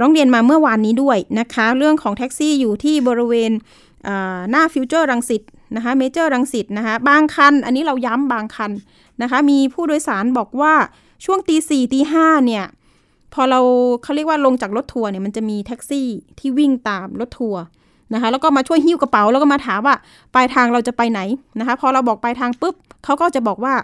[0.00, 3.52] ร้องเรียนมาเมื่อวานนี้ด้วยนะคะ เรื่องของแท็กซี่อยู่ที่บริเวณ
[4.50, 5.42] หน้าฟิวเจอร์รังสิต
[5.76, 8.72] นะคะเมเจอร์รังสิตนะคะบางคัน อันนี้เราย้ำบางคัน
[9.22, 10.74] นะคะ มีผู้โดยสารบอกว่า
[11.24, 12.64] ช่วงตีสี่ตีห้าเนี่ย
[13.34, 13.60] พอเรา
[14.02, 16.06] เขาเรียกว่าลงจากรถทัวร์เนี่ยมันจะมีแท็กซี่
[16.38, 17.62] ที่วิ่งตามรถทัวร์
[18.14, 19.94] นะคะแล้วก็มาช่วยหิ้วกระเป๋าแล้วก็มาถามว่า
[20.34, 21.20] ปลายทางเราจะไปไหน
[21.58, 22.74] นะคะ พอเราบอกปลายทางปุ๊บ
[23.04, 23.74] เขาก็จะบอกว่า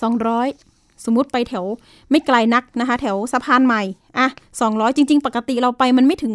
[0.00, 0.71] 200
[1.04, 1.64] สมมติไปแถว
[2.10, 3.82] ไม่ไกลนักนะคะ แถวสะพานใหม่
[4.18, 4.28] อะ
[4.62, 6.34] 200 จริง ๆ ปกติเราไปมันไม่ถึง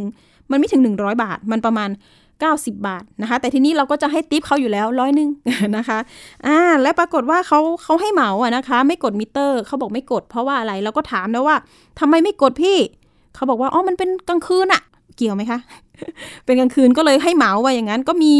[0.51, 1.89] มันไม่ถึง 100 บาท มันประมาณ
[2.39, 5.29] 90 บาทนะคะ แต่ทีนี้เราก็จะให้ติปเขาอยู่แล้วร้อยหนึ่ง
[5.77, 5.99] นะคะ
[6.45, 11.55] อ่าและปรากฏว่าเขาเขาให้เหมาอะนะคะ ไม่กดมิเตอร์เขาบอกไม่กดเพราะว่าอะไรเราก็ถามนะว่า
[11.99, 12.77] ทำไมไม่กดพี่
[13.35, 14.81] เขาบอกว่าอ๋อมันเป็นกลางคืนอะ
[15.17, 15.59] เกี่ยวไหมคะ
[16.45, 18.33] เป็นกลางคืนก็เลยให้เหมาว่าอย่างนั้นก็มี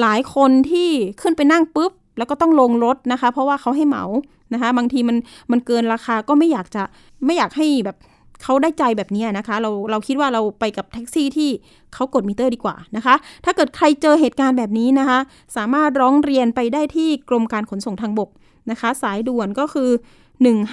[0.00, 0.88] หลายคนที่
[1.22, 4.04] ขึ้นไปนั่งปุ๊บ แล้วก็ต้องลงรถนะคะ เพราะว่าเขาให้เหมา
[4.52, 5.16] นะคะบางทีมัน
[5.52, 6.82] มันเกินราคาก็ไม่อยากจะ
[7.26, 7.96] ไม่อยากให้แบบ
[8.42, 11.50] เขาได้ใจแบบนี้นะคะ เราเราคิดว่าเราไปกับแท็กซี่ที่
[11.94, 15.18] เขากดมิเตอร์ดีกว่านะคะ ถ้าเกิดใครเจอเหตุการณ์แบบนี้นะคะ
[15.56, 18.30] สามารถร้องเรียนไปได้ที่กรมการขนส่งทางบก
[18.70, 19.90] นะคะ สายด่วนก็คือ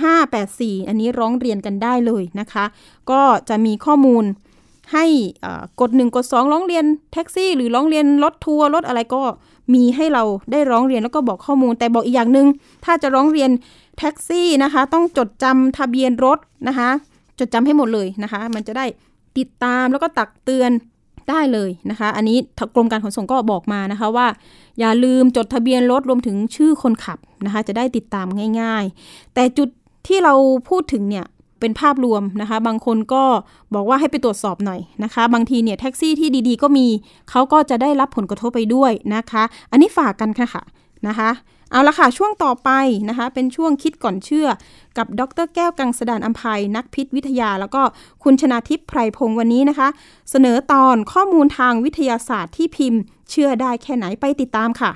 [0.02, 2.66] 1584 อันนี้ร้องเรียนกันได้เลยนะคะ
[3.12, 4.24] ก็จะมีข้อมูล
[4.94, 5.06] ให้
[5.80, 9.22] กด1กด2ร้องเรียนแท็กซี่ หรือร้องเรียนรถทัวร์รถอะไรก็
[9.74, 12.48] มีให้เราได้ร้องเรียนแล้วก็บอกข้อมูล แต่บอกอีกอย่างหนึ่ง
[12.86, 13.50] ถ้าจะร้องเรียน
[13.98, 16.90] แท็กซี่นะคะ ต้องจดจำทะเบียนรถนะคะ
[17.40, 18.86] จดจำให้หมดเลยนะคะ มันจะได้
[19.38, 20.72] ติดตามแล้วก็ตักเตือน
[21.30, 22.38] ได้เลยนะคะ อันนี้
[22.76, 24.28] กรมการขนส่งก็บอกมานะคะว่า
[24.80, 28.28] อย่าลืมจดทะเบียนรถรวมถึงชื่อคนขับนะคะ จะได้ติดตาม
[28.62, 29.70] ง่าย ๆ แต่จุด
[30.08, 30.34] ที่เรา
[30.70, 31.26] พูดถึงเนี่ย
[31.60, 33.24] เป็นภาพรวมนะคะ บางคนก็
[33.74, 36.88] บอกว่าให้ไปตรวจสอบหน่อยนะคะ บางทีเนี่ยแท็กซี่ที่ดีๆ ก็มี
[37.30, 40.64] เขาก็จะได้รับผลกระทบไปด้วยนะคะ อันนี้ฝากกันค่ะค่ะ
[41.08, 41.30] นะคะ
[41.72, 42.70] เอาละค่ะช่วงต่อไป
[43.10, 44.48] นะคะ เป็นช่วงคิดก่อนเชื่อ
[44.98, 47.82] กับดรแก้วกังสดานอัมภัยนักพิษวิทยา แล้วก็
[48.24, 49.88] คุณชนาทิพย์ไพรพงศ์วันนี้นะคะ
[50.32, 54.92] เสนอตอนข้อมูลทางวิทยาศาสตร์ที่พิมพ์ เชื่อได้แค่ไหนไปติดตามค่ะ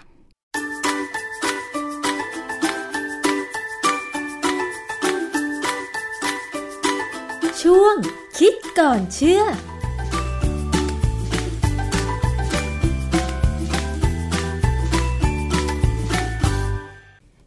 [7.67, 7.95] ช่วง
[8.39, 9.41] คิดก่อนเชื่อ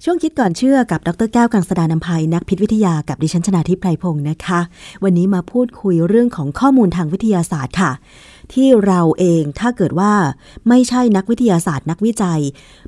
[0.05, 4.61] ช่วงคิดก่อนเชื่อกับดรแก้วกังสดานนภัยนักพิษวิทยากับดิฉันชนาทิพไพรพงศ์นะคะ
[5.05, 7.93] วันนี้มาพูดคุยเรื่องของข้อมูลทางวิทยาศาสตร์ค่ะ
[8.53, 10.13] ที่เราเองถ้าเกิดว่า
[10.69, 12.41] ไม่ใช่นักวิทยาศาสตร์นักวิจัย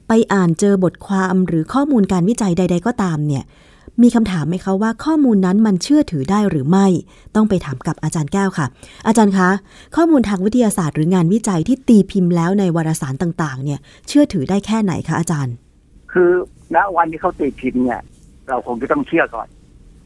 [0.08, 3.44] ไปอ่านเจอบทความหรือข้อมูลการวิจัยใด ๆ ก็ตามเนี่ย
[4.02, 6.86] มีคำถามไหมคะว่าข้อมูลนั้นมันเชื่อถือได้หรือไม่
[7.34, 8.66] ต้องไปถามกับอาจารย์แก้วค่ะ
[9.06, 9.48] อาจารย์คะ
[9.96, 15.54] ข้อมูลทางวิทยาศาสตร์หรืองานวิจัยที่ตีพิมพ์แล้วในวารสารต่างๆ เนี่ยเชื่อถือได้แค่ไหนคะอาจารย์
[16.12, 16.30] คือ
[16.74, 18.00] ณวันที่เขาตีพิมพ์เนี่ย
[18.48, 19.48] เราคงจะต้องเชื่อก่อน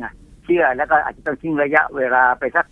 [0.03, 0.12] นะ
[0.45, 2.66] เชื่อแล้วก็อาจจะต้องทิ้งระยะเวลาไปสัก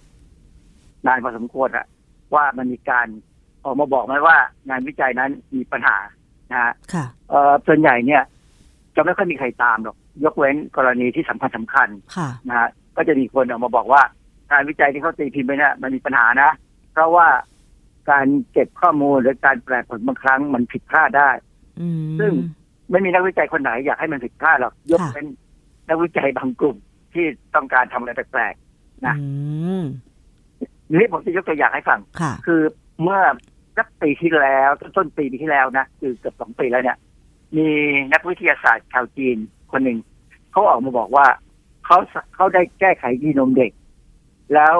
[1.06, 1.86] นานพอสมควรอะ
[2.34, 3.06] ว่ามันมีการ
[3.64, 4.36] ออกมาบอกไหมว่า
[4.68, 5.96] งานวิจัยนั้นมีปัญหา
[6.52, 6.72] นะฮะ
[7.30, 8.22] เอ่อส่วนใหญ่เนี่ย
[8.96, 11.88] จะไม่ค่อยมีใครตามหรอก ยกเว้นกรณีที่สำคัญสำคัญ
[12.48, 14.02] นะฮะก็จะมีคนออกมาบอกว่า
[14.52, 16.50] การวิจัยที่เขาตีพิมพ์ไปเนี่ยมันมีปัญหานะ
[16.92, 17.26] เพราะว่า
[18.10, 21.30] การเก็บข้อมูลหรือการแปลผลบางครั้งมันผิดพลาดได้
[22.20, 22.32] ซึ่ง
[22.90, 25.26] ไม่มีนักวิจัยคนไหนอยากให้มันผิดพลาดหรอกยกเว้น
[25.88, 26.76] นักวิจัยบางกลุ่ม
[27.14, 29.16] ที่ต้องการทำอะไรแปลกๆนะ
[30.94, 32.00] นี่ผมจะยกตัวอย่างให้ฟัง
[32.46, 32.60] คือ
[33.02, 33.20] เมื่อ
[33.76, 36.96] สักปีที่แล้วต้นปีปีที่แล้วนะคือเกือบสองปีแล้วเนี่ย
[37.56, 37.68] มี
[38.12, 39.38] นักวิทยาศาสตร์ชาวจีน
[39.72, 39.98] คนหนึ่ง
[40.50, 41.26] เขาออกมาบอกว่า
[41.84, 41.98] เขา
[42.34, 43.72] เขาได้แก้ไขยีนมเด็ก
[44.54, 44.74] แล้ว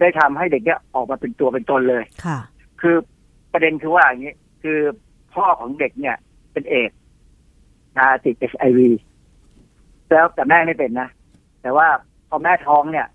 [0.00, 2.38] ได้ทำให้เด็กเนี้ยออกมาเป็นตัวเป็นตนเลยค่ะ
[2.80, 2.96] คือ
[3.52, 4.78] ประเด็นคือว่าอย่างนี้คือ
[5.34, 6.16] พ่อของเด็กเนี่ย
[6.52, 6.90] เป็นเอก
[7.98, 8.90] นะติดเอชไอวี
[10.10, 11.08] แล้วแต่แม่ไม่เป็นนะ
[11.62, 11.88] แต่ว่า
[12.28, 13.06] พอแม่ท้องเนี่ย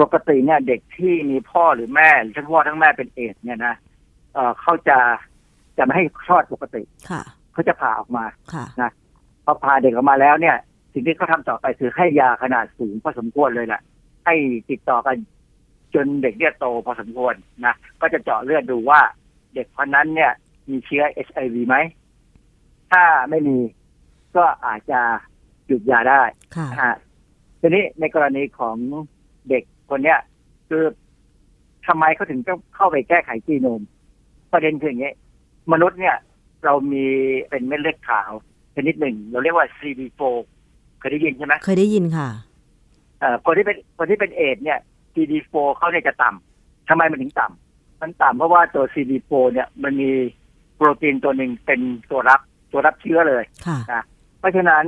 [0.00, 3.74] ปกติเนี่ย เด็กที่มีพ่อหรือแม่หรือทั้งพ่อทั้งแม่เป็นเอกเนี่ยนะ
[4.34, 4.98] เออเขาจะ
[5.78, 8.90] จะไม่ให้คลอดปกติ ค่ะเขาจะผ่าออกมาค่ะนะ
[9.50, 10.56] พอพาเด็กออกมาแล้วเนี่ย
[10.92, 13.80] สิ่งที่เขาทาต่อไปคือให้ยาขนาดสูงพอสมควรเลยแหละ
[14.24, 14.34] ให้
[14.70, 15.16] ติดต่อกัน
[15.94, 17.34] จนเด็กเนี่ยโตพอสมควร
[17.66, 19.00] นะก็จะเจาะเลือดดูว่า
[19.54, 20.32] เด็กคนนั้นเนี่ย
[20.70, 21.76] มีเชื้อเอชไอวีไหม
[22.90, 23.58] ถ้าไม่มี
[24.36, 25.00] ก็อาจจะ
[25.66, 26.22] หยุดยาได้
[26.82, 26.96] ฮะ
[27.60, 28.76] ทีนี้ในกรณีของ
[29.48, 30.18] เด็กคนเนี้ย
[30.68, 30.84] คือ
[31.86, 33.80] ทำไมเขาถึงต้องเข้าไปแก้ไขจีโนม
[34.52, 35.12] ประเด็นคืออย่างนี้
[35.72, 36.16] มนุษย์เนี่ย
[36.64, 37.06] เรามี
[37.48, 38.30] เป็นเม็ดเลือดขาว
[38.78, 40.22] ชนิดหนึ่ง เราเรียกว่า CD4
[40.98, 42.28] เคยได้ยินใช่ไหมเคยได้ยินค่ะ
[43.20, 44.78] เอ่อคนที่เป็นคนที่เป็นเอดเนี่ย
[45.14, 50.10] CD4 เขาเนี่ยจะต่ำทำไมมันถึงต่ำมันต่ำเพราะว่าตัว CD4 เนี่ยมันมี
[50.76, 52.40] โปรตีนตัวหนึ่งเป็นตัวรับ
[52.72, 53.44] ตัวรับเชื้อเลย
[53.92, 54.04] นะ
[54.38, 54.84] เพราะฉะนั้น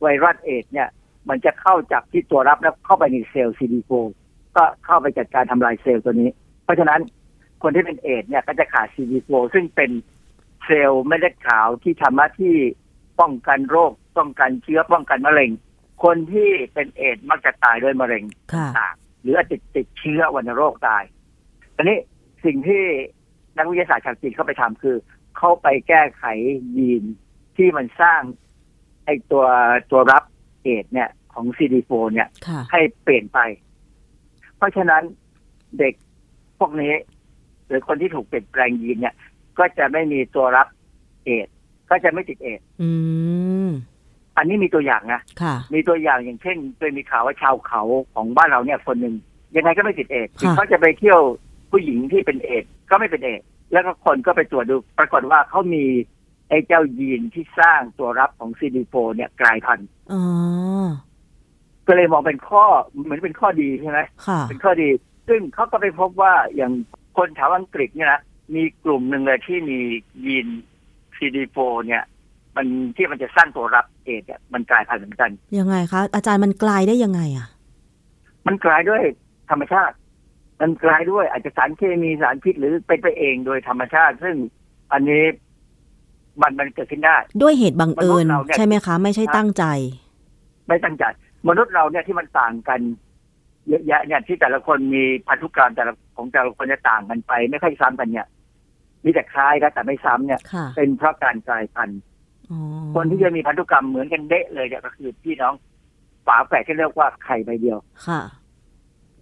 [0.00, 0.88] ไวรัสเอดเนี่ย
[1.28, 3.92] มันจะเข้าจับที่ตัวรับแล้วเข้าไปในเซลล์ CD4
[4.56, 6.30] ก็เข้าไปจัดการทำลายเซลล์ตัวนี้
[6.64, 7.00] เพราะฉะนั้น
[7.62, 9.90] คนที่เป็นเอดเนี่ยก็จะขาด CD4 ซึ่งเป็น
[10.64, 12.54] เซลล์ไม่เลือดขาวที่ทำหน้าที่
[13.20, 15.50] ป้องกันโรค ป้องกันเชื้อป้องกันมะเร็ง
[16.04, 18.24] คนที่เป็นเอดมักจะตายด้วยมะเร็ง
[18.78, 21.04] ต่างหรืออาจจะติดเชื้อวัณโรคตาย
[21.76, 21.98] อันนี้
[22.44, 22.84] สิ่งที่
[23.56, 24.96] นักวิทยาศาสตร์ชาวจีนเข้าไปทำคือ
[25.38, 26.24] เข้าไปแก้ไข
[26.76, 27.04] ยีน
[27.56, 28.20] ที่มันสร้าง
[29.04, 29.44] ไอตัว
[29.90, 30.22] ตัวรับ
[30.62, 32.28] เอดเนี่ยของ CD4 เนี่ย
[32.72, 33.38] ให้เปลี่ยนไป
[34.56, 35.02] เพราะฉะนั้น
[35.78, 35.94] เด็ก
[36.58, 36.94] พวกนี้
[37.66, 39.14] หรือคนที่ถูกเปลี่ยนแปลงยีนเนี่ย
[39.58, 40.66] ก็จะไม่มีตัวรับ
[41.24, 41.48] เอด
[41.92, 42.60] ก็จะไม่ติดเอด
[44.36, 45.20] อันนี้มีตัวอย่างนะ
[45.74, 47.82] มีตัวอย่างอย่างเช่นเคยมีข่าวว่าชาวเขา
[48.14, 49.14] ของบ้านเราเนี่ยคนหนึ่ง
[49.56, 51.20] ยังไงก็ไม่ติดเอดเขาจะไปเที่ยว
[51.70, 55.84] ผู้หญิงที่เป็นเอดก็ไม่เป็นเอดแล้วก็คนก็ไปตรวจดู ปรากฏว่าเขามี
[56.48, 59.88] ไอ้เจ้ายีนที่สร้างตัวรับของซีดีโฟเนี่ยกลายพันธุ์
[61.86, 62.64] ก็เลยมองเป็นข้อ
[63.04, 64.00] เหมือนเป็นข้อดีใช่ไหม
[64.48, 64.88] เป็นข้อดี
[65.28, 66.72] ซึ่งเขาก็ไปพบว่าอย่าง
[67.16, 68.20] คนชาวอังกฤษเนี่ยนะ
[68.54, 69.78] มีกลุ่มหนึ่งเลยที่มี
[70.24, 70.48] ยีน
[71.22, 72.02] CD4 เนี่ย
[72.56, 72.66] มัน
[72.96, 77.46] ที่มันจะสร้างตัวรับเอดเนี่ยมันกลายพันธุ์เหมือนกัน ยังไงคะ อาจารย์มันกลายได้ยังไงอะ
[78.46, 79.02] มันกลายด้วย
[79.50, 79.94] ธรรมชาติ
[80.60, 84.36] มันกลายด้วยอาจจะสารเคมีสารพิษหรือเป็นไปเองโดยธรรมชาติ ซึ่ง
[84.92, 85.22] อันนี้
[86.42, 88.24] มันมันเกิดขึ้นได้ ด้วยเหตุบังเอิญ
[88.56, 89.64] ใช่ไหมคะ ไม่ใช่ตั้งใจ
[90.66, 91.04] ไม่ตั้งใจ
[91.48, 92.80] มนุษย์เราเนี่ยที่มันต่างกัน
[93.68, 98.26] เยอะแยะเนี่ยที่แต่ละคนมีพันธุกรรมแต่ละของแต่ละคนจะต่างกันไป ไม่ค่อยซ้ำกันเนี่ย
[99.04, 100.40] มีแต่คล้ายกันแต่ไม่ซ้ำเนี่ย
[100.76, 102.00] เป็นเพราะการกลายพันธุ์
[102.94, 105.54] คนที่จะมีพันธุกรรมเหมือนกันเดะเลยเนี่ยก็คือพี่น้อง
[106.26, 108.20] ฝาแฝดที่เรียกว่าไข่ใบเดียว ค่ะ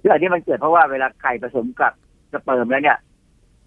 [0.00, 1.92] คืออันนี้มันเกิดเพราะว่าเวลาไข่ผสมกับ
[2.32, 2.98] สเปิร์มแล้วเนี่ย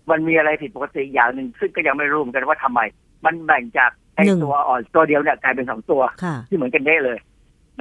[0.09, 2.79] มันมีอะไรผิดปกติอย่างหนึ่งซึ่งก็ยังไม่รู้เหมือนกันว่าทำไม
[3.25, 6.01] มันแบ่งจากไอ้ตัวอ่อนตัวเดียวเนี่ยกลายเป็นสองตัว
[6.49, 7.17] ที่เหมือนกันได้เลย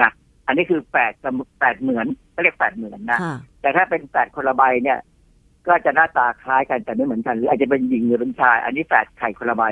[0.00, 0.10] นะ
[0.46, 1.12] อันนี้คือแฝด
[1.58, 3.18] แฝดเหมือนก็เรียกแฝดเหมือนนะ
[3.60, 4.98] แต่ถ้าเป็นแฝดคนละใบเนี่ย
[5.66, 9.62] ก็จะหน้าตาคล้ายกันแต่ไม่เหมือนกัน หรืออาจจะเป็นหญิงหรือเป็นชาย อันนี้แฝดไข่คนละใบ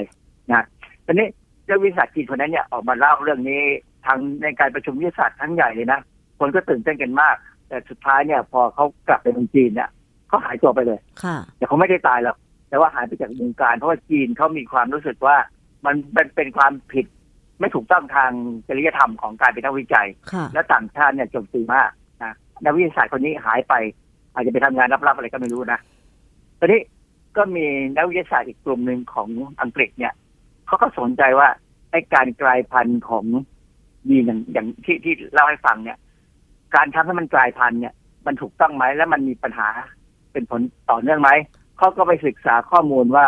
[0.52, 0.64] นะ
[1.06, 1.26] ตอนนี้
[1.66, 3.60] เจ้าวิสัชจีนคนนั้นเนี่ยออกมาเล่าเรื่องนี้
[4.06, 6.00] ทางในการประชุมวิทยาศาสตร์ทั้งใหญ่เลยนะ
[6.38, 7.36] คนก็ตื่นเต้นกันมาก
[7.68, 9.88] แต่สุดท้ายเนี่ยพอเขากลับไปเมืองจีนเนี่ย
[10.28, 12.36] เขาหายตัวไปเลยค่ะแต่เขาไม่ได้ตายหรอก
[12.68, 15.36] แต่ว่าหายไปจากวงการ เพราะว่าจีนเขามีความรู้สึกว่า
[15.86, 17.06] มันเป็นเป็นความผิด
[17.60, 18.30] ไม่ถูกต้องทาง
[18.68, 20.08] จริยธรรมของการเป็นนักวิจัย
[20.54, 21.90] และต่างชาติเนี่ยโจมตีมาก
[22.22, 22.34] นะ
[22.64, 23.74] นักวิทยาศาสตร์คนนี้หายไป
[24.34, 25.80] อาจจะไปทำงานลับๆอะไรก็ไม่รู้นะ
[26.58, 26.80] ตอนนี้
[27.36, 27.66] ก็มี
[27.96, 29.28] นักวิทยาศาสตร์อีกกลุ่มหนึ่งของ
[29.60, 30.12] อังกฤษเนี่ย
[30.66, 31.48] เขาก็สนใจว่า
[31.90, 33.24] ไอ้การกลายพันธุ์ของ
[34.08, 35.98] ยีนอย่างอย่างที่ที่เล่าให้ฟังเนี่ย
[36.74, 37.94] การทำให้มันกลายพันธุ์เนี่ย
[38.26, 39.68] มันถูกต้องไหมและมันมีปัญหา
[40.32, 40.60] เป็นผล
[40.90, 41.30] ต่อเนื่องไหม
[41.78, 43.26] เขาก็ไปศึกษาข้อมูลว่า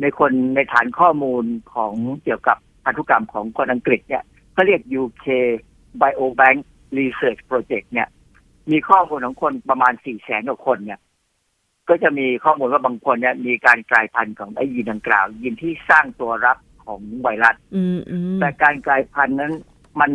[0.00, 4.22] ในคนในฐานข้อมูลของเกี่ยวกับพันธุกรรมของคนอังกฤษเนี่ย
[4.52, 5.26] เขาเรียก UK
[6.00, 6.58] Biobank
[6.98, 8.08] Research Project เนี่ย
[8.70, 11.00] มีข้อมูลของคนประมาณสี่แสนกว่าคนเนี่ย
[11.88, 17.56] ก็จะมีข้อมูลว่าบางคนเนี่ย มีการกลายพันธุ์ของไอ้ยีนดังกล่าวยีนที่สร้างตัวรับของไวรัส
[18.40, 19.52] แต่การกลายพันธุ์นั้น
[20.00, 20.10] มัน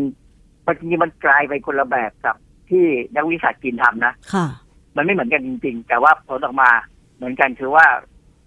[0.65, 2.35] บางทีมันกลายไปคนละแบบกับ
[2.69, 2.85] ที่
[3.15, 4.47] นักวิชาการทำนะค่ะ
[4.95, 6.69] มันไม่เหมือนกันจริง ๆ แต่ว่าผลออกมา
[7.15, 7.85] เหมือนกันคือว่า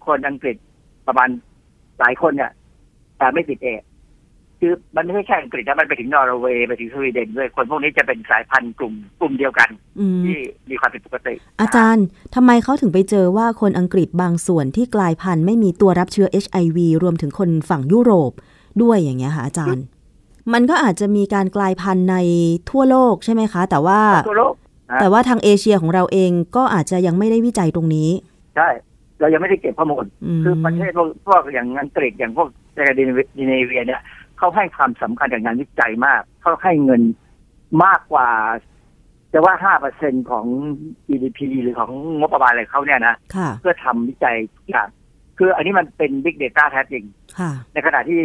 [0.05, 0.57] คนอังกฤษ
[1.07, 1.29] ประมาณ
[1.99, 2.51] หลายคนเนี่ย
[3.17, 3.67] แต่ไม่ติดเอ
[4.65, 9.69] คือมันไม่ใช่แค่อังกฤษนะมันไปถึงนอร์เวย์ไปถึงสวีเดนด้วยคนพวกนี้จะเป็นสายพันธุ์กลุ่มกลุ่มเดียวกัน
[10.25, 10.37] ที่
[10.69, 12.05] มีความผิดปกติ อาจารย์
[12.35, 18.31] ทำไมเขาถึงไปเจอว่าคนอังกฤษบางส่วนที่กลายพันธุ์ไม่มีตัวรับเชื้อ HIV รวมถึงคนฝั่งยุโรป
[18.81, 19.83] ด้วยอย่างเงี้ยค่ะอาจารย์
[20.53, 22.17] มันก็อาจจะมีการกลายพันธุ์ใน
[22.69, 24.53] ทั่วโลกใช่ไหมคะ แต่ว่าทั่วโลก
[25.01, 28.09] แต่ว่าทางเอเชียของเราเองก็อาจจะยังไม่ได้วิจัยตรงนี้
[28.57, 28.69] ใช่
[29.19, 30.05] เรายังไม่ได้เก็บข้อมูล
[30.43, 30.91] คือประเทศ
[31.27, 33.09] พวกอย่างอังกฤษอย่างพวกเซกาดิน
[33.47, 34.01] เนเวียเนี่ย
[34.43, 37.01] เขาให้ความสำคัญกับงานวิจัยมาก เขาให้เงิน
[37.83, 38.29] มากกว่า
[39.33, 40.45] จะว่าห้าเปอร์เซ็นของ
[41.07, 43.15] GDP หรือของงบประมาณอะไรเขาเนี่ยนะ
[43.59, 44.87] เพื่อทำวิจัยทุกอย่าง
[45.37, 47.03] คืออันนี้มันเป็น Big Data แท้จริง
[47.73, 48.19] ในขณะที่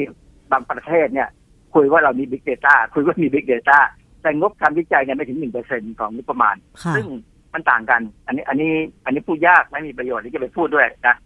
[0.53, 1.29] บางประเทศเนี่ย
[1.75, 3.79] คุยว่าเรามี Big Data คุยว่ามี Big Data
[4.23, 6.57] แต่งบทำวิจัยเนี่ยไม่ถึงหนึ่งเปอร์เซ็นของงบประมาณ
[6.97, 7.07] ซึ่ง
[7.55, 8.73] มันต่างกัน อันนี้ อันนี้
[9.05, 11.17] อันนี้พูดยากไม่มีประโยชน์ที่จะไปพูดด้วยนะ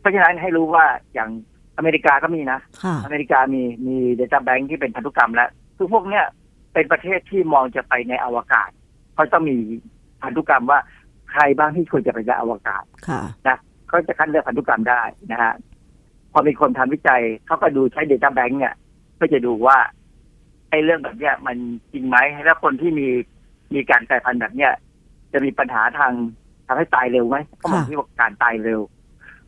[0.00, 0.84] เพราะฉะนั้นให้รู้ว่า
[1.14, 1.30] อย่าง
[1.76, 2.60] อเมริกาก็มีนะ
[3.04, 6.24] อเมริกามีมีเดต้าแบงค์ที่เป็นพันธุกรรมแล้วคือพวกเนี้ย
[6.74, 8.70] เป็นประเทศที่มองจะไปในอวกาศ
[9.14, 9.56] เขาต้องมี
[10.22, 10.78] พันธุกรรมว่า
[11.30, 12.84] ใครบ้างที่ควรจะไปในอวกาศ
[13.48, 13.58] นะ
[13.88, 15.02] เขาจะคัดเลือกพันธุกรรมได้
[15.32, 15.54] นะฮะ
[16.32, 18.74] พอมีคนทำวิจัยเขาก็ดูใช้เดต้าแบงค์เนี่ย
[19.16, 19.78] เพื่อจะดูว่า
[20.70, 21.56] ไอ้เรื่องแบบเนี้ยมัน
[21.92, 23.08] จริงไหมแล้วคนที่มี
[23.74, 24.72] มีการกลายพันธุ์แบบเนี้ย
[25.32, 26.12] จะมีปัญหาทาง
[26.66, 28.80] ทำให้ตายเร็วไหมเขาบอกที่ว่าการตายเร็ว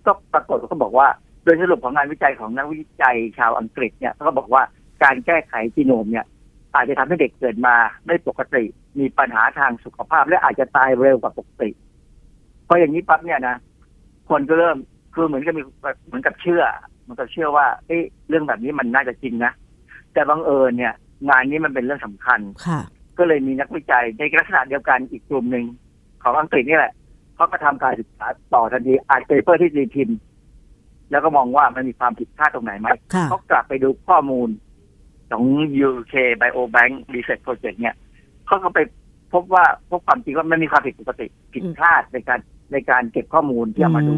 [0.07, 1.09] ก็ปรากฏเขาบอกว่า
[1.47, 4.63] โดยสรุปของงานวิจัยของนักวิจัยชาวอังกฤษเนี่ยเขาบอกว่า
[5.03, 6.27] การแก้ไขจีโนมเนี่ย
[6.75, 7.75] อาจจะทำให้เด็กเกิดมา
[8.07, 8.65] ไม่ปกติ
[8.99, 11.71] มีปัญหาทางสุขภาพ และอาจจะตายเร็วกว่าปกติ
[12.65, 13.57] เพราะอย่างนี้ปั๊บเนี่ยนะ
[14.29, 14.77] คนก็เริ่ม
[15.15, 15.63] คือเหมือนกับมี
[16.07, 16.63] เหมือนกับเชื่อ
[17.07, 19.53] มันก็เชื่อว่าเอ้เรื่องแบบนี้มันน่าจะจริงนะ
[20.13, 20.95] แต่บังเอิญเนี่ย
[21.29, 22.41] งานนี้มันเป็นเรื่องสำคัญ
[23.19, 25.65] ก็เลยมีนักวิจัยในลักษณะเดียวกันอีกกลุ่มหนึ่ง
[26.23, 26.93] ของอังกฤษนี่แหละ
[27.35, 30.19] เขาก็ทำการศึกษาต่อทันทีอ่าน paper ที่ตีพิมพ์
[31.11, 32.89] แล้วก็มองว่ามันมีความผิดพลาดตรงไหนไหม
[33.29, 34.49] เขากลับไปดูข้อมูล
[35.31, 35.45] ของ
[35.89, 37.97] UK Biobank Research Project เนี่ย
[38.47, 38.79] เขาก็ไป
[39.33, 42.41] พบว่าพบความจริงว่ามันมีความผิดปกติผิดพลาดในการ
[42.73, 44.15] ในการเก็บข้อมูลที่เอามาดู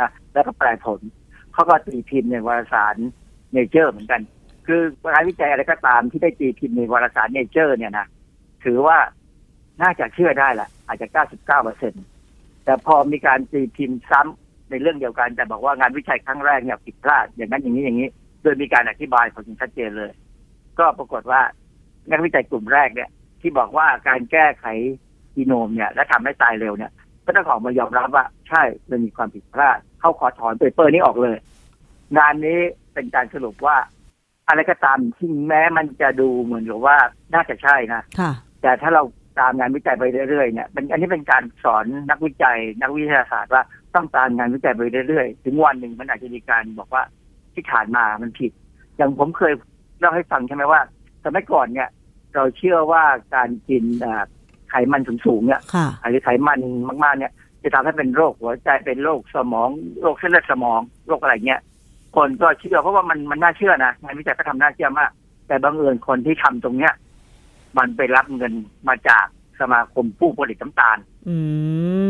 [0.00, 1.00] นะแล้วก็แปลผล
[1.52, 2.96] เขาก็ตีพิมพ์ในวารสาร
[3.52, 4.20] เนเจอร์เหมือนกัน
[4.66, 4.80] คือ
[5.12, 8.06] งานวิจัยอะไรก็ตามที่ได้ตีพิมพ์ในวารสารเนเจอร์เนี่ยนะ
[8.64, 8.98] ถือว่า
[9.82, 11.94] น่าจะเชื่อได้แหละอาจจะ 99เปอร์เซ็น
[12.64, 18.08] แต่พอมีการตีพิมพ์ซ้ำ ในเรื่องเดียวกัน แต่บอกว่างานวิจัยครั้งแรกเนี่ยผิดพลาดอย่างนั้นอย่างนี้อย่างนี้
[18.42, 20.10] โดยมีการอธิบายผลชัดเจนเลย
[20.78, 21.40] ก็ปรากฏว่า
[22.08, 23.10] งานวิจัยกลุ่มแรกเนี่ย
[23.40, 24.66] ที่บอกว่าการแก้ไข
[25.34, 26.92] จีโนมเนี่ย และทำให้ตายเร็วเนี่ย
[27.24, 31.36] ก็ต้องออกมายอมรับว่าใช่มันมีความผิดพลาด เขาขอถอนเปเปอร์นี้ออกเลย
[32.18, 32.58] งานนี้
[32.94, 33.76] เป็นการสรุปว่า
[34.48, 36.96] อะไรก็ตามที่แม้มันจะดูเหมือนกับว่า
[37.34, 39.02] น่าจะใช่นะค่ะแต่ถ้าเรา
[39.40, 43.62] ตามงานวิจัยไปเรื่อยๆเนี่ยมันอันนี้เป็นการสอนนักวิจัย นักวิทยาศาสตร์ว่า
[43.98, 47.02] ต้องตามงานวิจัยไปเรื่อยๆ ถึงวันหนึ่งมันอาจจะมีการบอกว่า
[47.54, 48.52] ที่ผ่านมามันผิด
[48.96, 49.52] อย่างผมเคย
[49.98, 50.80] เล่าให้ฟังใช่ไหมว่า
[51.24, 51.88] สมัยก่อนเนี่ย
[52.34, 53.02] เราเชื่อว่า
[53.34, 53.84] การกิน
[54.70, 56.60] ไขมันสูงๆเนี่ยค่ะหรือไขมัน
[57.04, 57.32] มากๆเนี่ย
[57.62, 59.68] จะทำให้เป็นโรคหัวใจเป็นโรคสมอง
[60.02, 61.60] โรคเส้นเลือดสมองโรคอะไรเงี้ย
[62.16, 65.10] คนก็เชื่อเพราะว่ามันมันน่าเชื่อนะงานวิจัยก็ทำน่าเชื่อมาก
[65.46, 66.92] แต่บังเอิญคนที่ทำตรงเนี้ย
[67.78, 68.52] มันไปรับเงิน
[68.88, 69.26] มาจาก
[69.60, 71.36] สมาคมผู้ผลิตน้ำตาลอื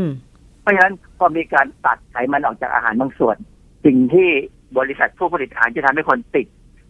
[0.03, 0.28] มเพ
[0.69, 3.37] ราะฉะนั้นพอมีการตัดไขมันออกจากอาหารบางส่วน
[3.85, 4.29] สิ่งที่
[4.79, 6.47] บริษัทผู้ผลิตอาหารจะทำให้คนติด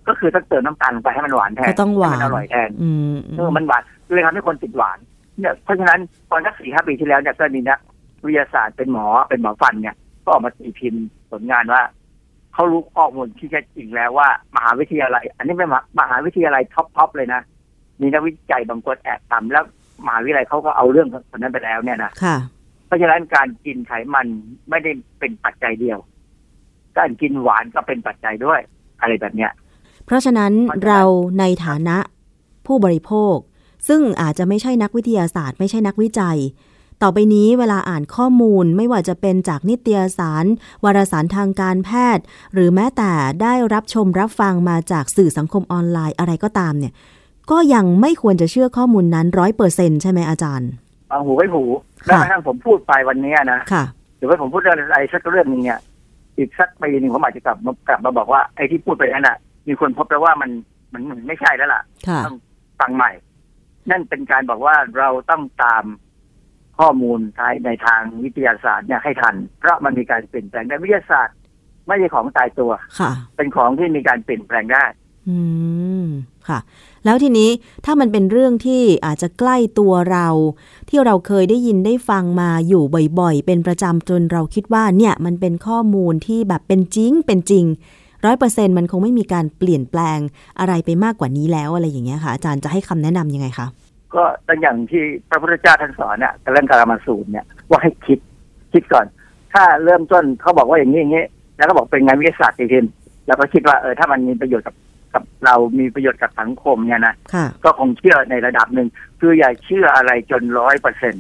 [0.08, 3.82] ก็คือต้องเติมน้ำตาลลงไปให้มันหวานแทนก็ต้องหวานให้มันอร่อยแทนอืมเออมันหวาน
[4.14, 4.98] เลยทำให้คนติดหวาน
[5.38, 6.00] เนี่ยเพราะฉะนั้น
[6.30, 7.78] ตอนสักสี่ห้าปีที่แล้วเนี่ยก็มีนัก
[8.26, 11.82] วิทยาศาสตร์เป็นหมอเป็นหมอฟันเนี่ยก็ออกมาตีพิมพ์ผลงานว่า
[12.54, 15.70] เขารู้ข้อมูลที่แท้จริงแล้วว่ามหาวิทยาลัย อันนี้เป็น
[16.00, 17.40] มหาวิทยาลัยท็อปทอปเลยนะ
[18.00, 19.64] มีนักวิจัยบางคนแอบทำแล้ว
[20.06, 22.36] มหาวิทยาลัยเขาก็เอาเรื่องคนนั้นไปแล้วเนี่ยนะค่ะ
[22.88, 24.26] เพราะฉะนั้นการกินไขมัน
[24.70, 25.98] ไม่ได้เป็นปัจจัยเดียว
[26.98, 28.60] การกินหวานก็เป็นปัจจัยด้วย
[29.00, 29.52] อะไรแบบเนี้ย
[30.06, 31.02] เพราะฉะนั้นเราะฉะนั้นเรา
[31.38, 31.96] ในฐานะ
[32.66, 33.36] ผู้บริโภค
[33.88, 36.38] ซึ่งอาจจะไม่ใช่นักวิทยาศาสตร์ ไม่ใช่นักวิจัย
[37.02, 40.44] ต่อไปนี้เวลาอ่านข้อมูลไม่ว่าจะเป็นจากนิตยสาร
[40.84, 43.12] วารสารทางการแพทย์ หรือแม้แต่
[43.42, 46.92] ได้รับชมรับฟังมาจากสื่อสังคมออนไลน์อะไรก็ตามเนี่ย
[47.50, 50.70] ก็ยังไม่ควรจะเชื่อข้อมูลนั้นร้อยเปอร์เซ็นใช่ไหมอาจารย์
[51.08, 51.62] เอาหูไว้หู
[52.04, 53.84] แม้กระทั่งผมพูดไปวันเนี้ยนะค่ะ
[54.16, 55.80] หรือว่าผมพูดเรื่องอะไรสักเรื่องหนึงเนี่ย
[56.36, 59.36] อีกสักปีหนึ่งผมอาจจะกลับมากลับมาบอกว่าไอ้ที่พูดไปนั่นน่ะ
[59.68, 60.50] มีคนพบแล้วว่ามัน
[60.92, 62.36] มันมันไม่ใช่แล้วล่ะค่ะต้อง
[62.80, 63.10] ฟังใหม่
[63.90, 65.84] นั่นเป็นการบอกว่าเราต้องตาม
[66.78, 71.36] ข้อมูลทางในทางวิทยาศาสตร์เนี่ยให้ทัน เพราะมันมีการเปลี่ยนแปลงในวิทยาศาสตร์
[71.86, 74.84] ไม่ใช่ของตายตัว ค่ะ เป็นของที่มีการเปลี่ยนแปลงได้
[75.28, 75.38] อื
[76.04, 76.06] ม
[76.48, 76.58] ค่ะ
[77.08, 77.50] แล้วทีนี้
[77.84, 80.28] ถ้ามันเป็นเรื่องที่อาจจะใกล้ตัวเรา
[80.88, 82.82] ที่เราเคยได้ยินได้ฟังมาอยู่
[83.20, 87.64] บ่อยๆ เป็นประจำจนเราคิดว่าเนี่ยมันเป็นข้อมูลที่แบบเป็นจริงเป็นจริง
[88.24, 90.18] ร้อยเปอร์เซ็นต์มันคงไม่มีการเปลี่ยนแปลง
[90.60, 93.66] อะไรไปมากกว่านี้แล้วอะไรอย่างเงี้ยค่ะ อาจารย์จะให้คำแนะนำยังไงคะ
[94.14, 98.18] ก็ตั้งอย่างที่พระพุทธเจ้าท่านสอนเนี่ยเรื่องการมาสูตรเนี่ยว่าให้คิด
[98.72, 99.06] คิดก่อน
[99.52, 101.24] ถ้าเริ่มต้นเขาบอกว่าอย่างนี้อย่างนี้
[101.56, 104.74] แล้วก็บอกเป็นงานวิทยาศาสตร์จริงๆแล้วก็คิดว่าเออถ้ามันมีประโยชน์กับ
[105.18, 108.88] กับเรามีประโยชน์กับสังคมเนี่ยนะค่ะก็คงเชื่อในระดับหนึ่ง
[109.20, 111.14] คืออย่าเชื่ออะไรจนร้อยเปอร์เซ็น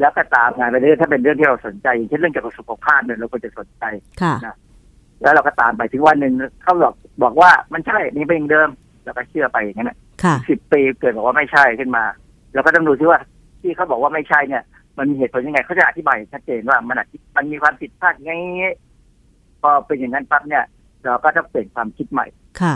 [0.00, 3.84] แล้วก็ตามงานไปเรื่อยถ้าเป็นเรื่องที่เราสนใจอย่างเช่นเรื่องเกี่ยวกับสุขภาพเนี่ยเราควรจะสนใจ
[4.22, 4.34] ค่ะ
[5.22, 8.68] แล้วเราก็ตามไปถึงวันหนึ่งเขาบอกบอกว่ามันใช่นี่เป็นอย่างเดิม
[9.04, 12.04] เราก็เชื่อไปอย่างนั้นนะค่ะสิบปีเกิดบอกว่าไม่ใช่ขึ้นมา
[12.54, 13.20] เราก็ต้องดูที่ว่า
[13.62, 14.62] ที่เขาบอกว่าไม่ใช่เนี่ย
[14.98, 18.32] มันมีเหตุผลยังไงเขาจะอธิบายชัดเจนว่ามันอาจมันมีความผิดพลาดไง
[19.62, 20.64] พอเป็นอย่างนั้นปั๊บเนี่ย
[21.04, 22.26] เราก็ต้องเปลี่ยนความคิดใหม่
[22.60, 22.74] ค่ะ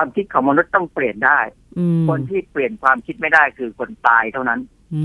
[0.00, 1.38] ความคิดของมนุษย์ต้องเปลี่ยนได้
[1.78, 4.60] อืมคนที่เปลี่ยนความคิดไม่ได้คือคนตายเท่านั้น
[4.94, 5.04] อื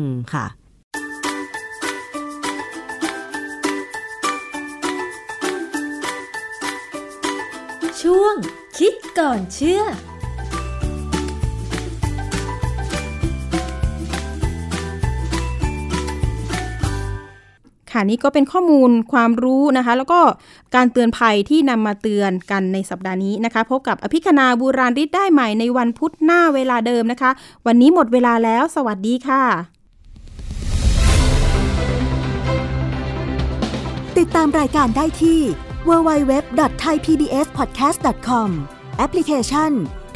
[0.00, 0.46] มค่ะ
[8.02, 8.34] ช่วง
[8.78, 9.82] คิดก่อนเชื่อ
[17.92, 20.20] ค่ะนี่ก็เป็นข้อมูลความรู้นะคะ แล้วก็
[20.74, 27.30] การเตือนภัยที่นำมาเตือนกันในสัปดาห์นี้นะคะ พบกับอภิคณาบูราริศได้ใหม่ในวันพุธหน้าเวลาเดิมนะคะ
[27.66, 29.42] วันนี้หมดเวลาแล้ว สวัสดีค่ะ
[34.18, 35.40] ติดตามรายการได้ที่
[35.88, 38.50] www.thaipbspodcast.com
[38.98, 39.70] แอปพลิเคชัน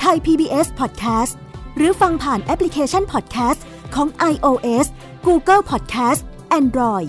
[0.04, 1.32] Thai PBS Podcast
[1.76, 3.60] หรือฟังผ่านแอปพลิเคชัน Podcast
[3.94, 4.86] ของ iOS
[5.26, 6.20] Google Podcast
[6.60, 7.08] Android